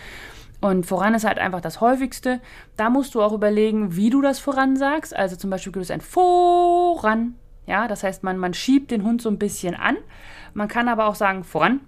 Und 0.61 0.85
voran 0.85 1.15
ist 1.15 1.25
halt 1.25 1.39
einfach 1.39 1.63
das 1.63 1.81
häufigste. 1.81 2.43
Da 2.77 2.91
musst 2.91 3.15
du 3.15 3.23
auch 3.23 3.33
überlegen, 3.33 3.97
wie 3.97 4.11
du 4.11 4.21
das 4.21 4.41
voran 4.41 4.77
sagst. 4.77 5.17
Also 5.17 5.37
zum 5.37 5.49
Beispiel 5.49 5.73
gibt 5.73 5.87
es 5.87 5.91
ein 5.91 6.03
voran. 6.03 7.37
Ja, 7.65 7.89
das 7.89 8.03
heißt, 8.03 8.23
man, 8.23 8.37
man 8.37 8.53
schiebt 8.53 8.91
den 8.91 9.05
Hund 9.05 9.23
so 9.23 9.31
ein 9.31 9.39
bisschen 9.39 9.75
an. 9.75 9.97
Man 10.53 10.69
kann 10.69 10.89
aber 10.89 11.07
auch 11.07 11.15
sagen 11.15 11.45
voran 11.45 11.81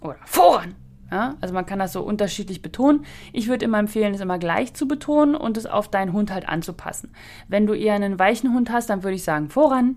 oder 0.00 0.18
voran. 0.24 0.74
Ja, 1.14 1.36
also 1.40 1.54
man 1.54 1.64
kann 1.64 1.78
das 1.78 1.92
so 1.92 2.02
unterschiedlich 2.02 2.60
betonen. 2.60 3.04
Ich 3.32 3.46
würde 3.46 3.64
immer 3.64 3.78
empfehlen, 3.78 4.14
es 4.14 4.20
immer 4.20 4.40
gleich 4.40 4.74
zu 4.74 4.88
betonen 4.88 5.36
und 5.36 5.56
es 5.56 5.64
auf 5.64 5.86
deinen 5.86 6.12
Hund 6.12 6.32
halt 6.32 6.48
anzupassen. 6.48 7.12
Wenn 7.46 7.68
du 7.68 7.72
eher 7.72 7.94
einen 7.94 8.18
weichen 8.18 8.52
Hund 8.52 8.72
hast, 8.72 8.90
dann 8.90 9.04
würde 9.04 9.14
ich 9.14 9.22
sagen 9.22 9.48
voran. 9.48 9.96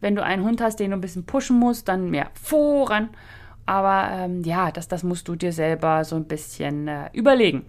Wenn 0.00 0.14
du 0.14 0.22
einen 0.22 0.44
Hund 0.44 0.60
hast, 0.60 0.78
den 0.78 0.92
du 0.92 0.96
ein 0.96 1.00
bisschen 1.00 1.26
pushen 1.26 1.58
musst, 1.58 1.88
dann 1.88 2.10
mehr 2.10 2.28
voran. 2.40 3.08
Aber 3.66 4.08
ähm, 4.12 4.44
ja, 4.44 4.70
das, 4.70 4.86
das 4.86 5.02
musst 5.02 5.26
du 5.26 5.34
dir 5.34 5.52
selber 5.52 6.04
so 6.04 6.14
ein 6.14 6.26
bisschen 6.26 6.86
äh, 6.86 7.10
überlegen. 7.12 7.66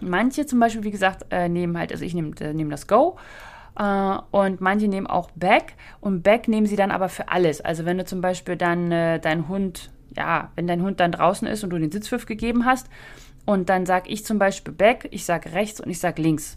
Manche 0.00 0.46
zum 0.46 0.58
Beispiel, 0.58 0.82
wie 0.82 0.90
gesagt, 0.90 1.26
äh, 1.30 1.48
nehmen 1.48 1.78
halt, 1.78 1.92
also 1.92 2.04
ich 2.04 2.14
nehme 2.14 2.32
äh, 2.40 2.52
nehm 2.52 2.70
das 2.70 2.88
Go 2.88 3.18
äh, 3.78 4.16
und 4.32 4.60
manche 4.60 4.88
nehmen 4.88 5.06
auch 5.06 5.30
Back 5.36 5.74
und 6.00 6.24
Back 6.24 6.48
nehmen 6.48 6.66
sie 6.66 6.74
dann 6.74 6.90
aber 6.90 7.08
für 7.08 7.28
alles. 7.28 7.60
Also 7.60 7.84
wenn 7.84 7.98
du 7.98 8.04
zum 8.04 8.20
Beispiel 8.20 8.56
dann 8.56 8.90
äh, 8.90 9.20
deinen 9.20 9.46
Hund 9.46 9.92
ja, 10.16 10.50
wenn 10.54 10.66
dein 10.66 10.82
Hund 10.82 11.00
dann 11.00 11.12
draußen 11.12 11.46
ist 11.48 11.64
und 11.64 11.70
du 11.70 11.78
den 11.78 11.92
Sitzpfiff 11.92 12.26
gegeben 12.26 12.64
hast 12.64 12.88
und 13.46 13.68
dann 13.68 13.86
sage 13.86 14.10
ich 14.10 14.24
zum 14.24 14.38
Beispiel 14.38 14.74
back, 14.74 15.08
ich 15.10 15.24
sage 15.24 15.52
rechts 15.52 15.80
und 15.80 15.90
ich 15.90 16.00
sage 16.00 16.22
links. 16.22 16.56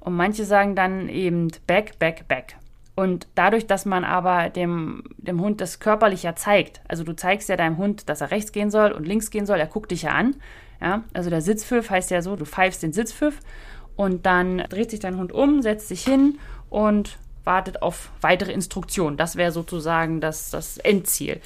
Und 0.00 0.14
manche 0.16 0.44
sagen 0.44 0.74
dann 0.74 1.08
eben 1.08 1.48
back, 1.66 1.98
back, 1.98 2.28
back. 2.28 2.56
Und 2.94 3.28
dadurch, 3.36 3.66
dass 3.66 3.84
man 3.84 4.04
aber 4.04 4.50
dem, 4.50 5.04
dem 5.18 5.40
Hund 5.40 5.60
das 5.60 5.78
körperlicher 5.78 6.34
zeigt, 6.34 6.80
also 6.88 7.04
du 7.04 7.14
zeigst 7.14 7.48
ja 7.48 7.56
deinem 7.56 7.76
Hund, 7.78 8.08
dass 8.08 8.20
er 8.20 8.32
rechts 8.32 8.50
gehen 8.50 8.70
soll 8.70 8.90
und 8.90 9.06
links 9.06 9.30
gehen 9.30 9.46
soll, 9.46 9.60
er 9.60 9.66
guckt 9.66 9.92
dich 9.92 10.02
ja 10.02 10.10
an. 10.10 10.34
Ja? 10.80 11.04
Also 11.12 11.30
der 11.30 11.40
Sitzpfiff 11.40 11.90
heißt 11.90 12.10
ja 12.10 12.22
so, 12.22 12.34
du 12.34 12.44
pfeifst 12.44 12.82
den 12.82 12.92
Sitzpfiff 12.92 13.38
und 13.94 14.26
dann 14.26 14.58
dreht 14.68 14.90
sich 14.90 15.00
dein 15.00 15.16
Hund 15.16 15.32
um, 15.32 15.62
setzt 15.62 15.88
sich 15.88 16.02
hin 16.02 16.38
und 16.70 17.18
wartet 17.44 17.82
auf 17.82 18.10
weitere 18.20 18.52
Instruktionen. 18.52 19.16
Das 19.16 19.36
wäre 19.36 19.52
sozusagen 19.52 20.20
das, 20.20 20.50
das 20.50 20.78
Endziel. 20.78 21.40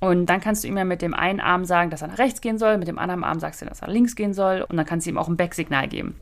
Und 0.00 0.26
dann 0.26 0.40
kannst 0.40 0.64
du 0.64 0.68
ihm 0.68 0.76
ja 0.76 0.84
mit 0.84 1.02
dem 1.02 1.14
einen 1.14 1.40
Arm 1.40 1.64
sagen, 1.64 1.90
dass 1.90 2.02
er 2.02 2.08
nach 2.08 2.18
rechts 2.18 2.40
gehen 2.40 2.58
soll, 2.58 2.78
mit 2.78 2.88
dem 2.88 2.98
anderen 2.98 3.24
Arm 3.24 3.40
sagst 3.40 3.62
du, 3.62 3.66
dass 3.66 3.80
er 3.80 3.88
links 3.88 4.16
gehen 4.16 4.34
soll 4.34 4.64
und 4.68 4.76
dann 4.76 4.86
kannst 4.86 5.06
du 5.06 5.10
ihm 5.10 5.18
auch 5.18 5.28
ein 5.28 5.36
Backsignal 5.36 5.88
geben. 5.88 6.14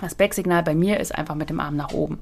Das 0.00 0.14
Backsignal 0.14 0.62
bei 0.62 0.74
mir 0.74 1.00
ist 1.00 1.14
einfach 1.14 1.34
mit 1.34 1.50
dem 1.50 1.58
Arm 1.58 1.76
nach 1.76 1.92
oben. 1.92 2.20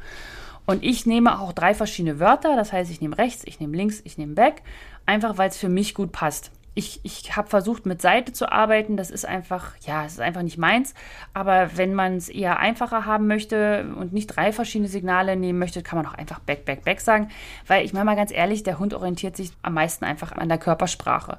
Und 0.64 0.82
ich 0.82 1.06
nehme 1.06 1.38
auch 1.38 1.52
drei 1.52 1.74
verschiedene 1.74 2.18
Wörter, 2.18 2.56
das 2.56 2.72
heißt, 2.72 2.90
ich 2.90 3.00
nehme 3.00 3.18
rechts, 3.18 3.42
ich 3.44 3.60
nehme 3.60 3.76
links, 3.76 4.00
ich 4.04 4.18
nehme 4.18 4.34
back, 4.34 4.62
einfach 5.04 5.38
weil 5.38 5.50
es 5.50 5.58
für 5.58 5.68
mich 5.68 5.94
gut 5.94 6.12
passt 6.12 6.50
ich, 6.76 7.00
ich 7.04 7.34
habe 7.34 7.48
versucht, 7.48 7.86
mit 7.86 8.02
Seite 8.02 8.34
zu 8.34 8.52
arbeiten. 8.52 8.98
Das 8.98 9.10
ist 9.10 9.24
einfach, 9.24 9.72
ja, 9.80 10.04
es 10.04 10.12
ist 10.12 10.20
einfach 10.20 10.42
nicht 10.42 10.58
meins. 10.58 10.92
Aber 11.32 11.70
wenn 11.76 11.94
man 11.94 12.16
es 12.16 12.28
eher 12.28 12.58
einfacher 12.58 13.06
haben 13.06 13.26
möchte 13.26 13.86
und 13.96 14.12
nicht 14.12 14.26
drei 14.26 14.52
verschiedene 14.52 14.88
Signale 14.88 15.36
nehmen 15.36 15.58
möchte, 15.58 15.82
kann 15.82 15.96
man 15.96 16.06
auch 16.06 16.14
einfach 16.14 16.38
back, 16.38 16.66
back, 16.66 16.84
back 16.84 17.00
sagen. 17.00 17.30
Weil 17.66 17.86
ich 17.86 17.94
meine 17.94 18.04
mal 18.04 18.14
ganz 18.14 18.30
ehrlich, 18.30 18.62
der 18.62 18.78
Hund 18.78 18.92
orientiert 18.92 19.38
sich 19.38 19.52
am 19.62 19.72
meisten 19.72 20.04
einfach 20.04 20.32
an 20.32 20.50
der 20.50 20.58
Körpersprache. 20.58 21.38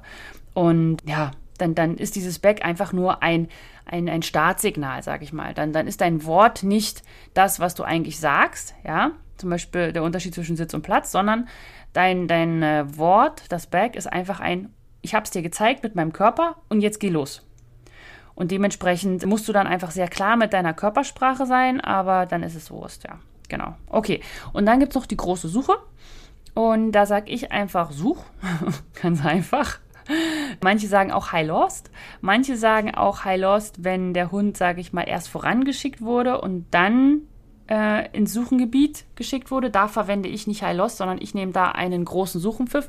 Und 0.54 1.04
ja, 1.06 1.30
dann, 1.56 1.76
dann 1.76 1.96
ist 1.96 2.16
dieses 2.16 2.40
Back 2.40 2.64
einfach 2.64 2.92
nur 2.92 3.22
ein, 3.22 3.48
ein, 3.86 4.08
ein 4.08 4.22
Startsignal, 4.22 5.04
sage 5.04 5.22
ich 5.22 5.32
mal. 5.32 5.54
Dann, 5.54 5.72
dann 5.72 5.86
ist 5.86 6.00
dein 6.00 6.24
Wort 6.24 6.64
nicht 6.64 7.04
das, 7.34 7.60
was 7.60 7.76
du 7.76 7.84
eigentlich 7.84 8.18
sagst, 8.18 8.74
ja. 8.84 9.12
Zum 9.36 9.50
Beispiel 9.50 9.92
der 9.92 10.02
Unterschied 10.02 10.34
zwischen 10.34 10.56
Sitz 10.56 10.74
und 10.74 10.82
Platz, 10.82 11.12
sondern 11.12 11.46
dein, 11.92 12.26
dein 12.26 12.60
äh, 12.64 12.84
Wort, 12.96 13.44
das 13.50 13.68
Back, 13.68 13.94
ist 13.94 14.12
einfach 14.12 14.40
ein 14.40 14.74
ich 15.02 15.14
habe 15.14 15.24
es 15.24 15.30
dir 15.30 15.42
gezeigt 15.42 15.82
mit 15.82 15.94
meinem 15.94 16.12
Körper 16.12 16.56
und 16.68 16.80
jetzt 16.80 17.00
geh 17.00 17.08
los. 17.08 17.44
Und 18.34 18.50
dementsprechend 18.50 19.26
musst 19.26 19.48
du 19.48 19.52
dann 19.52 19.66
einfach 19.66 19.90
sehr 19.90 20.08
klar 20.08 20.36
mit 20.36 20.52
deiner 20.52 20.72
Körpersprache 20.72 21.44
sein, 21.46 21.80
aber 21.80 22.24
dann 22.26 22.42
ist 22.42 22.54
es 22.54 22.70
Wurst, 22.70 23.04
ja. 23.04 23.18
Genau. 23.48 23.74
Okay. 23.88 24.20
Und 24.52 24.66
dann 24.66 24.78
gibt 24.78 24.92
es 24.92 24.96
noch 24.96 25.06
die 25.06 25.16
große 25.16 25.48
Suche. 25.48 25.76
Und 26.54 26.92
da 26.92 27.06
sage 27.06 27.30
ich 27.30 27.50
einfach 27.50 27.90
Such. 27.90 28.22
Ganz 29.02 29.24
einfach. 29.24 29.78
Manche 30.62 30.86
sagen 30.86 31.12
auch 31.12 31.32
High 31.32 31.46
Lost. 31.46 31.90
Manche 32.20 32.56
sagen 32.56 32.94
auch 32.94 33.24
High 33.24 33.40
Lost, 33.40 33.84
wenn 33.84 34.14
der 34.14 34.30
Hund, 34.30 34.56
sage 34.56 34.80
ich 34.80 34.92
mal, 34.92 35.02
erst 35.02 35.28
vorangeschickt 35.28 36.00
wurde 36.00 36.40
und 36.40 36.66
dann 36.70 37.22
äh, 37.68 38.08
ins 38.16 38.32
Suchengebiet 38.32 39.04
geschickt 39.16 39.50
wurde. 39.50 39.70
Da 39.70 39.88
verwende 39.88 40.28
ich 40.28 40.46
nicht 40.46 40.62
High 40.62 40.76
Lost, 40.76 40.96
sondern 40.96 41.18
ich 41.20 41.34
nehme 41.34 41.52
da 41.52 41.70
einen 41.70 42.04
großen 42.04 42.40
Suchenpfiff 42.40 42.88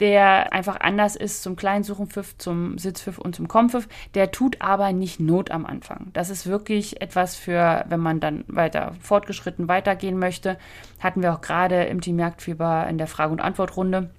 der 0.00 0.52
einfach 0.52 0.80
anders 0.80 1.16
ist 1.16 1.42
zum 1.42 1.56
kleinen 1.56 1.84
Suchenpfiff, 1.84 2.36
zum 2.38 2.78
Sitzpfiff 2.78 3.18
und 3.18 3.34
zum 3.34 3.48
Kompfiff. 3.48 3.88
Der 4.14 4.30
tut 4.30 4.60
aber 4.60 4.92
nicht 4.92 5.20
Not 5.20 5.50
am 5.50 5.66
Anfang. 5.66 6.10
Das 6.12 6.30
ist 6.30 6.46
wirklich 6.46 7.00
etwas 7.00 7.36
für, 7.36 7.84
wenn 7.88 8.00
man 8.00 8.20
dann 8.20 8.44
weiter 8.46 8.92
fortgeschritten 9.00 9.68
weitergehen 9.68 10.18
möchte. 10.18 10.58
Hatten 11.00 11.22
wir 11.22 11.34
auch 11.34 11.40
gerade 11.40 11.84
im 11.84 12.00
Team 12.00 12.18
Jagdfieber 12.18 12.86
in 12.88 12.98
der 12.98 13.06
Frage- 13.08 13.32
und 13.32 13.40
Antwortrunde. 13.40 14.10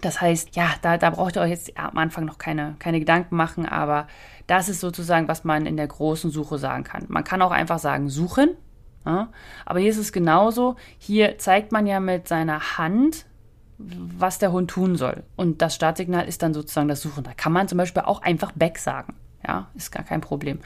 Das 0.00 0.20
heißt, 0.20 0.56
ja, 0.56 0.70
da, 0.82 0.98
da 0.98 1.10
braucht 1.10 1.36
ihr 1.36 1.42
euch 1.42 1.50
jetzt 1.50 1.78
am 1.78 1.96
Anfang 1.96 2.24
noch 2.24 2.38
keine, 2.38 2.76
keine 2.78 2.98
Gedanken 2.98 3.36
machen, 3.36 3.66
aber 3.66 4.06
das 4.46 4.68
ist 4.68 4.80
sozusagen, 4.80 5.28
was 5.28 5.44
man 5.44 5.64
in 5.64 5.76
der 5.76 5.86
großen 5.86 6.30
Suche 6.30 6.58
sagen 6.58 6.84
kann. 6.84 7.06
Man 7.08 7.24
kann 7.24 7.40
auch 7.40 7.52
einfach 7.52 7.78
sagen, 7.78 8.10
suchen. 8.10 8.50
Ja? 9.06 9.28
Aber 9.64 9.78
hier 9.78 9.90
ist 9.90 9.98
es 9.98 10.12
genauso. 10.12 10.76
Hier 10.98 11.38
zeigt 11.38 11.72
man 11.72 11.86
ja 11.86 12.00
mit 12.00 12.28
seiner 12.28 12.76
Hand 12.76 13.24
was 13.78 14.38
der 14.38 14.52
Hund 14.52 14.70
tun 14.70 14.96
soll. 14.96 15.24
Und 15.36 15.62
das 15.62 15.74
Startsignal 15.74 16.26
ist 16.26 16.42
dann 16.42 16.54
sozusagen 16.54 16.88
das 16.88 17.02
Suchen. 17.02 17.24
Da 17.24 17.32
kann 17.32 17.52
man 17.52 17.68
zum 17.68 17.78
Beispiel 17.78 18.02
auch 18.02 18.22
einfach 18.22 18.52
Back 18.52 18.78
sagen. 18.78 19.14
Ja, 19.46 19.68
ist 19.74 19.92
gar 19.92 20.04
kein 20.04 20.20
Problem. 20.20 20.60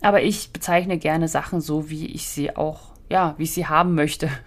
Aber 0.00 0.22
ich 0.22 0.52
bezeichne 0.52 0.96
gerne 0.98 1.28
Sachen 1.28 1.60
so, 1.60 1.90
wie 1.90 2.06
ich 2.06 2.28
sie 2.28 2.56
auch, 2.56 2.92
ja, 3.10 3.34
wie 3.36 3.42
ich 3.42 3.52
sie 3.52 3.66
haben 3.66 3.94
möchte. 3.94 4.28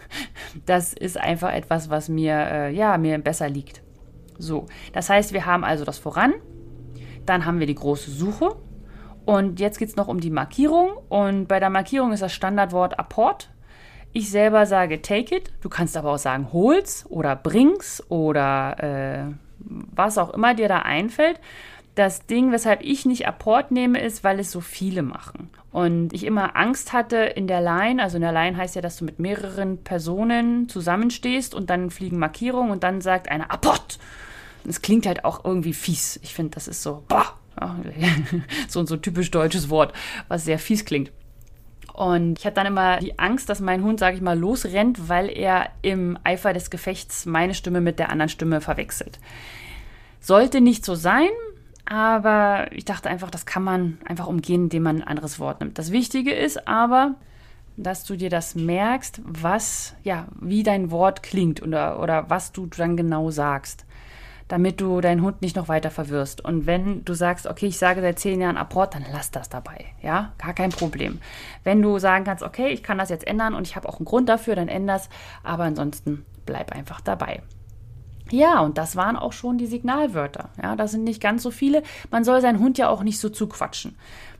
Das 0.65 0.93
ist 0.93 1.17
einfach 1.17 1.51
etwas, 1.51 1.89
was 1.89 2.07
mir, 2.07 2.33
äh, 2.33 2.73
ja, 2.73 2.97
mir 2.97 3.17
besser 3.19 3.49
liegt. 3.49 3.81
So, 4.37 4.67
das 4.93 5.09
heißt, 5.09 5.33
wir 5.33 5.45
haben 5.45 5.65
also 5.65 5.83
das 5.83 5.97
Voran, 5.97 6.33
dann 7.25 7.45
haben 7.45 7.59
wir 7.59 7.67
die 7.67 7.75
große 7.75 8.09
Suche 8.09 8.55
und 9.25 9.59
jetzt 9.59 9.79
geht 9.79 9.89
es 9.89 9.95
noch 9.95 10.07
um 10.07 10.19
die 10.19 10.29
Markierung. 10.29 10.91
Und 11.09 11.47
bei 11.47 11.59
der 11.59 11.69
Markierung 11.69 12.13
ist 12.13 12.21
das 12.21 12.33
Standardwort 12.33 12.99
Apport. 12.99 13.49
Ich 14.17 14.29
selber 14.29 14.65
sage 14.65 15.01
take 15.01 15.35
it. 15.35 15.51
Du 15.59 15.67
kannst 15.67 15.97
aber 15.97 16.13
auch 16.13 16.17
sagen 16.17 16.53
hol's 16.53 17.05
oder 17.09 17.35
bring's 17.35 18.01
oder 18.07 18.77
äh, 18.81 19.33
was 19.59 20.17
auch 20.17 20.29
immer 20.29 20.53
dir 20.53 20.69
da 20.69 20.79
einfällt. 20.79 21.41
Das 21.95 22.25
Ding, 22.25 22.53
weshalb 22.53 22.81
ich 22.81 23.05
nicht 23.05 23.27
Apport 23.27 23.71
nehme, 23.71 23.99
ist, 23.99 24.23
weil 24.23 24.39
es 24.39 24.51
so 24.51 24.61
viele 24.61 25.01
machen. 25.01 25.49
Und 25.73 26.13
ich 26.13 26.23
immer 26.23 26.55
Angst 26.55 26.93
hatte 26.93 27.17
in 27.17 27.47
der 27.47 27.59
Line, 27.59 28.01
also 28.01 28.15
in 28.15 28.21
der 28.21 28.31
Line 28.31 28.55
heißt 28.55 28.77
ja, 28.77 28.81
dass 28.81 28.95
du 28.95 29.03
mit 29.03 29.19
mehreren 29.19 29.83
Personen 29.83 30.69
zusammenstehst 30.69 31.53
und 31.53 31.69
dann 31.69 31.89
fliegen 31.89 32.17
Markierungen 32.17 32.71
und 32.71 32.85
dann 32.85 33.01
sagt 33.01 33.29
einer 33.29 33.51
Apport. 33.51 33.99
Das 34.63 34.81
klingt 34.81 35.07
halt 35.07 35.25
auch 35.25 35.43
irgendwie 35.43 35.73
fies. 35.73 36.21
Ich 36.23 36.33
finde, 36.33 36.51
das 36.51 36.69
ist 36.69 36.81
so, 36.83 37.03
boah, 37.09 37.33
so, 38.69 38.85
so 38.85 38.95
ein 38.95 39.01
typisch 39.01 39.29
deutsches 39.29 39.69
Wort, 39.69 39.91
was 40.29 40.45
sehr 40.45 40.57
fies 40.57 40.85
klingt. 40.85 41.11
Und 41.95 42.39
ich 42.39 42.45
hatte 42.45 42.55
dann 42.55 42.67
immer 42.67 42.97
die 42.97 43.17
Angst, 43.17 43.47
dass 43.47 43.61
mein 43.61 43.81
Hund, 43.81 44.01
sage 44.01 44.17
ich 44.17 44.21
mal, 44.21 44.37
losrennt, 44.37 45.07
weil 45.07 45.29
er 45.29 45.69
im 45.81 46.17
Eifer 46.25 46.51
des 46.51 46.69
Gefechts 46.69 47.25
meine 47.25 47.53
Stimme 47.53 47.79
mit 47.79 47.99
der 47.99 48.09
anderen 48.09 48.27
Stimme 48.27 48.59
verwechselt. 48.59 49.17
Sollte 50.19 50.59
nicht 50.59 50.83
so 50.83 50.95
sein, 50.95 51.29
aber 51.85 52.67
ich 52.71 52.83
dachte 52.83 53.09
einfach, 53.09 53.31
das 53.31 53.45
kann 53.45 53.63
man 53.63 53.97
einfach 54.03 54.27
umgehen, 54.27 54.63
indem 54.63 54.83
man 54.83 54.97
ein 54.97 55.07
anderes 55.07 55.39
Wort 55.39 55.61
nimmt. 55.61 55.77
Das 55.77 55.93
Wichtige 55.93 56.33
ist 56.33 56.67
aber, 56.67 57.15
dass 57.77 58.03
du 58.03 58.17
dir 58.17 58.29
das 58.29 58.55
merkst, 58.55 59.21
was, 59.23 59.95
ja, 60.03 60.27
wie 60.41 60.63
dein 60.63 60.91
Wort 60.91 61.23
klingt 61.23 61.61
oder, 61.61 62.01
oder 62.01 62.29
was 62.29 62.51
du 62.51 62.65
dann 62.65 62.97
genau 62.97 63.31
sagst 63.31 63.84
damit 64.47 64.79
du 64.79 65.01
deinen 65.01 65.21
Hund 65.21 65.41
nicht 65.41 65.55
noch 65.55 65.67
weiter 65.67 65.89
verwirrst. 65.89 66.43
Und 66.43 66.65
wenn 66.65 67.03
du 67.03 67.13
sagst, 67.13 67.47
okay, 67.47 67.67
ich 67.67 67.77
sage 67.77 68.01
seit 68.01 68.19
zehn 68.19 68.41
Jahren 68.41 68.57
Apport, 68.57 68.93
dann 68.93 69.05
lass 69.11 69.31
das 69.31 69.49
dabei. 69.49 69.85
Ja, 70.01 70.33
gar 70.37 70.53
kein 70.53 70.69
Problem. 70.69 71.19
Wenn 71.63 71.81
du 71.81 71.97
sagen 71.97 72.25
kannst, 72.25 72.43
okay, 72.43 72.67
ich 72.67 72.83
kann 72.83 72.97
das 72.97 73.09
jetzt 73.09 73.25
ändern 73.25 73.55
und 73.55 73.67
ich 73.67 73.75
habe 73.75 73.89
auch 73.89 73.97
einen 73.97 74.05
Grund 74.05 74.29
dafür, 74.29 74.55
dann 74.55 74.67
änder's. 74.67 75.09
Aber 75.43 75.63
ansonsten 75.63 76.25
bleib 76.45 76.71
einfach 76.71 77.01
dabei. 77.01 77.41
Ja, 78.31 78.59
und 78.61 78.77
das 78.77 78.95
waren 78.95 79.17
auch 79.17 79.33
schon 79.33 79.57
die 79.57 79.67
Signalwörter. 79.67 80.49
Ja, 80.61 80.75
das 80.75 80.91
sind 80.91 81.03
nicht 81.03 81.21
ganz 81.21 81.43
so 81.43 81.51
viele. 81.51 81.83
Man 82.11 82.23
soll 82.23 82.41
seinen 82.41 82.59
Hund 82.59 82.77
ja 82.77 82.89
auch 82.89 83.03
nicht 83.03 83.19
so 83.19 83.29
zuquatschen. 83.29 83.95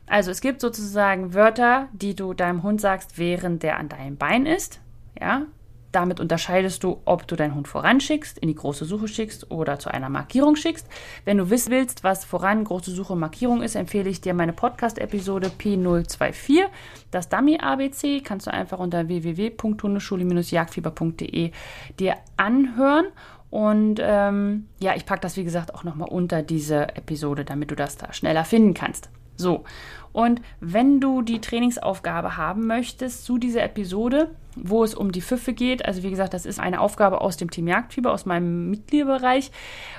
Also 0.06 0.30
es 0.30 0.40
gibt 0.40 0.60
sozusagen 0.60 1.34
Wörter, 1.34 1.88
die 1.92 2.14
du 2.14 2.32
deinem 2.32 2.62
Hund 2.62 2.80
sagst, 2.80 3.18
während 3.18 3.62
der 3.62 3.78
an 3.78 3.88
deinem 3.88 4.16
Bein 4.16 4.46
ist. 4.46 4.80
Ja, 5.20 5.42
damit 5.96 6.20
unterscheidest 6.20 6.84
du, 6.84 7.00
ob 7.06 7.26
du 7.26 7.34
deinen 7.36 7.54
Hund 7.54 7.68
voranschickst, 7.68 8.36
in 8.38 8.48
die 8.48 8.54
große 8.54 8.84
Suche 8.84 9.08
schickst 9.08 9.50
oder 9.50 9.78
zu 9.78 9.88
einer 9.88 10.10
Markierung 10.10 10.54
schickst. 10.54 10.86
Wenn 11.24 11.38
du 11.38 11.48
wissen 11.48 11.72
willst, 11.72 12.04
was 12.04 12.26
voran 12.26 12.64
große 12.64 12.90
Suche 12.90 13.14
und 13.14 13.20
Markierung 13.20 13.62
ist, 13.62 13.76
empfehle 13.76 14.10
ich 14.10 14.20
dir 14.20 14.34
meine 14.34 14.52
Podcast-Episode 14.52 15.50
P024. 15.58 16.66
Das 17.10 17.30
Dummy 17.30 17.56
ABC 17.58 18.20
kannst 18.20 18.46
du 18.46 18.52
einfach 18.52 18.78
unter 18.78 19.08
www.hundeschule-jagdfieber.de 19.08 21.52
dir 21.98 22.16
anhören. 22.36 23.06
Und 23.48 23.98
ähm, 24.02 24.66
ja, 24.78 24.94
ich 24.96 25.06
packe 25.06 25.22
das 25.22 25.38
wie 25.38 25.44
gesagt 25.44 25.74
auch 25.74 25.82
nochmal 25.82 26.10
unter 26.10 26.42
diese 26.42 26.94
Episode, 26.94 27.46
damit 27.46 27.70
du 27.70 27.74
das 27.74 27.96
da 27.96 28.12
schneller 28.12 28.44
finden 28.44 28.74
kannst. 28.74 29.08
So, 29.36 29.64
und 30.16 30.40
wenn 30.60 30.98
du 30.98 31.20
die 31.20 31.42
Trainingsaufgabe 31.42 32.38
haben 32.38 32.66
möchtest 32.66 33.26
zu 33.26 33.36
dieser 33.36 33.62
Episode, 33.62 34.30
wo 34.56 34.82
es 34.82 34.94
um 34.94 35.12
die 35.12 35.20
Pfiffe 35.20 35.52
geht, 35.52 35.84
also 35.84 36.02
wie 36.02 36.08
gesagt, 36.08 36.32
das 36.32 36.46
ist 36.46 36.58
eine 36.58 36.80
Aufgabe 36.80 37.20
aus 37.20 37.36
dem 37.36 37.50
Team 37.50 37.68
Jagdfieber, 37.68 38.10
aus 38.14 38.24
meinem 38.24 38.70
Mitgliederbereich. 38.70 39.50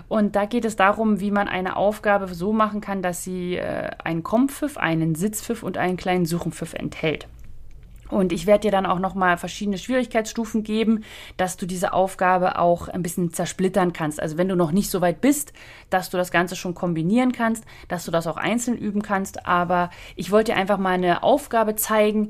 Und 0.08 0.36
da 0.36 0.46
geht 0.46 0.66
es 0.66 0.76
darum, 0.76 1.20
wie 1.20 1.30
man 1.30 1.48
eine 1.48 1.76
Aufgabe 1.76 2.34
so 2.34 2.52
machen 2.52 2.82
kann, 2.82 3.04
dass 3.04 3.24
sie 3.24 3.58
äh, 3.58 3.92
einen 4.04 4.24
Kompfiff, 4.24 4.78
einen 4.78 5.14
Sitzpfiff 5.14 5.62
und 5.62 5.78
einen 5.78 5.98
kleinen 5.98 6.26
Suchenpfiff 6.26 6.74
enthält. 6.74 7.28
Und 8.10 8.32
ich 8.32 8.46
werde 8.46 8.62
dir 8.62 8.72
dann 8.72 8.86
auch 8.86 9.00
nochmal 9.00 9.38
verschiedene 9.38 9.78
Schwierigkeitsstufen 9.78 10.64
geben, 10.64 11.04
dass 11.36 11.58
du 11.58 11.66
diese 11.66 11.94
Aufgabe 11.94 12.60
auch 12.60 12.88
ein 12.88 13.04
bisschen 13.04 13.34
zersplittern 13.34 13.94
kannst. 13.94 14.22
Also 14.22 14.38
wenn 14.38 14.48
du 14.48 14.56
noch 14.56 14.72
nicht 14.72 14.90
so 14.90 15.02
weit 15.02 15.22
bist, 15.22 15.54
dass 15.90 16.10
du 16.10 16.18
das 16.18 16.32
Ganze 16.32 16.56
schon 16.56 16.76
kombinieren 16.76 17.32
kannst, 17.32 17.66
dass 17.88 18.06
du 18.06 18.12
das 18.12 18.28
auch 18.28 18.38
einzeln 18.38 18.78
üben 18.78 19.02
kannst. 19.02 19.46
Aber 19.46 19.90
ich 20.16 20.32
wollte 20.32 20.52
dir 20.52 20.58
einfach 20.58 20.78
mal 20.78 20.94
eine 20.94 21.24
Aufgabe 21.24 21.76
zeigen, 21.76 22.30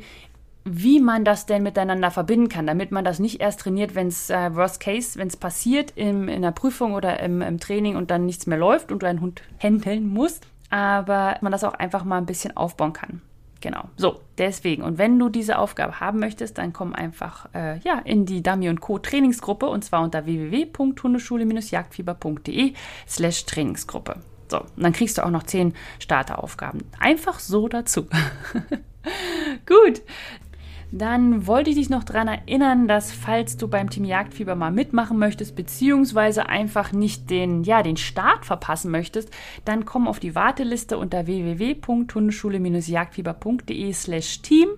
wie 0.69 0.99
man 0.99 1.23
das 1.23 1.45
denn 1.45 1.63
miteinander 1.63 2.11
verbinden 2.11 2.49
kann, 2.49 2.67
damit 2.67 2.91
man 2.91 3.05
das 3.05 3.19
nicht 3.19 3.39
erst 3.39 3.61
trainiert, 3.61 3.95
wenn 3.95 4.07
es 4.07 4.29
äh, 4.29 4.53
Worst 4.53 4.79
Case, 4.79 5.17
wenn 5.17 5.27
es 5.27 5.37
passiert 5.37 5.93
im, 5.95 6.27
in 6.27 6.41
der 6.41 6.51
Prüfung 6.51 6.93
oder 6.93 7.19
im, 7.21 7.41
im 7.41 7.59
Training 7.59 7.95
und 7.95 8.11
dann 8.11 8.25
nichts 8.25 8.47
mehr 8.47 8.57
läuft 8.57 8.91
und 8.91 9.01
du 9.01 9.07
einen 9.07 9.21
Hund 9.21 9.41
händeln 9.57 10.07
musst, 10.07 10.47
aber 10.69 11.37
man 11.41 11.51
das 11.51 11.63
auch 11.63 11.73
einfach 11.73 12.03
mal 12.03 12.17
ein 12.17 12.25
bisschen 12.25 12.57
aufbauen 12.57 12.93
kann. 12.93 13.21
Genau. 13.61 13.89
So, 13.97 14.21
deswegen. 14.37 14.83
Und 14.83 14.97
wenn 14.97 15.17
du 15.17 15.29
diese 15.29 15.57
Aufgabe 15.57 15.99
haben 15.99 16.19
möchtest, 16.19 16.57
dann 16.57 16.73
komm 16.73 16.93
einfach 16.93 17.47
äh, 17.53 17.79
ja, 17.79 17.99
in 17.99 18.25
die 18.25 18.43
Dummy 18.43 18.73
Co. 18.75 18.99
Trainingsgruppe 18.99 19.67
und 19.67 19.83
zwar 19.83 20.03
unter 20.03 20.25
www.hundeschule-jagdfieber.de 20.25 22.73
slash 23.07 23.45
Trainingsgruppe. 23.45 24.17
So, 24.49 24.61
und 24.61 24.83
dann 24.83 24.93
kriegst 24.93 25.17
du 25.17 25.25
auch 25.25 25.31
noch 25.31 25.43
zehn 25.43 25.73
Starteraufgaben. 25.99 26.85
Einfach 26.99 27.39
so 27.39 27.67
dazu. 27.67 28.03
Gut, 29.65 30.01
dann 30.91 31.47
wollte 31.47 31.69
ich 31.69 31.75
dich 31.75 31.89
noch 31.89 32.03
daran 32.03 32.27
erinnern, 32.27 32.87
dass 32.87 33.11
falls 33.11 33.57
du 33.57 33.67
beim 33.67 33.89
Team 33.89 34.05
Jagdfieber 34.05 34.55
mal 34.55 34.71
mitmachen 34.71 35.19
möchtest, 35.19 35.55
beziehungsweise 35.55 36.47
einfach 36.47 36.93
nicht 36.93 37.29
den, 37.29 37.63
ja, 37.63 37.83
den 37.83 37.97
Start 37.97 38.45
verpassen 38.45 38.89
möchtest, 38.91 39.29
dann 39.65 39.83
komm 39.85 40.07
auf 40.07 40.19
die 40.19 40.35
Warteliste 40.35 40.97
unter 40.97 41.27
www.hundeschule-jagdfieber.de 41.27 43.93
slash 43.93 44.41
team 44.41 44.69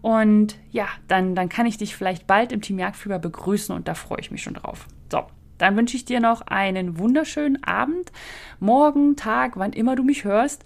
und 0.00 0.56
ja, 0.70 0.88
dann, 1.08 1.34
dann 1.34 1.50
kann 1.50 1.66
ich 1.66 1.76
dich 1.76 1.94
vielleicht 1.94 2.26
bald 2.26 2.52
im 2.52 2.62
Team 2.62 2.78
Jagdfieber 2.78 3.18
begrüßen 3.18 3.74
und 3.74 3.88
da 3.88 3.94
freue 3.94 4.20
ich 4.20 4.30
mich 4.30 4.42
schon 4.42 4.54
drauf. 4.54 4.86
So, 5.10 5.24
dann 5.58 5.76
wünsche 5.76 5.96
ich 5.96 6.06
dir 6.06 6.20
noch 6.20 6.40
einen 6.42 6.98
wunderschönen 6.98 7.62
Abend, 7.64 8.12
morgen, 8.60 9.16
Tag, 9.16 9.58
wann 9.58 9.74
immer 9.74 9.94
du 9.94 10.04
mich 10.04 10.24
hörst. 10.24 10.64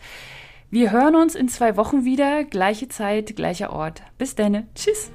Wir 0.74 0.90
hören 0.90 1.14
uns 1.14 1.36
in 1.36 1.46
zwei 1.46 1.76
Wochen 1.76 2.04
wieder, 2.04 2.42
gleiche 2.42 2.88
Zeit, 2.88 3.36
gleicher 3.36 3.72
Ort. 3.72 4.02
Bis 4.18 4.34
dann. 4.34 4.66
Tschüss. 4.74 5.12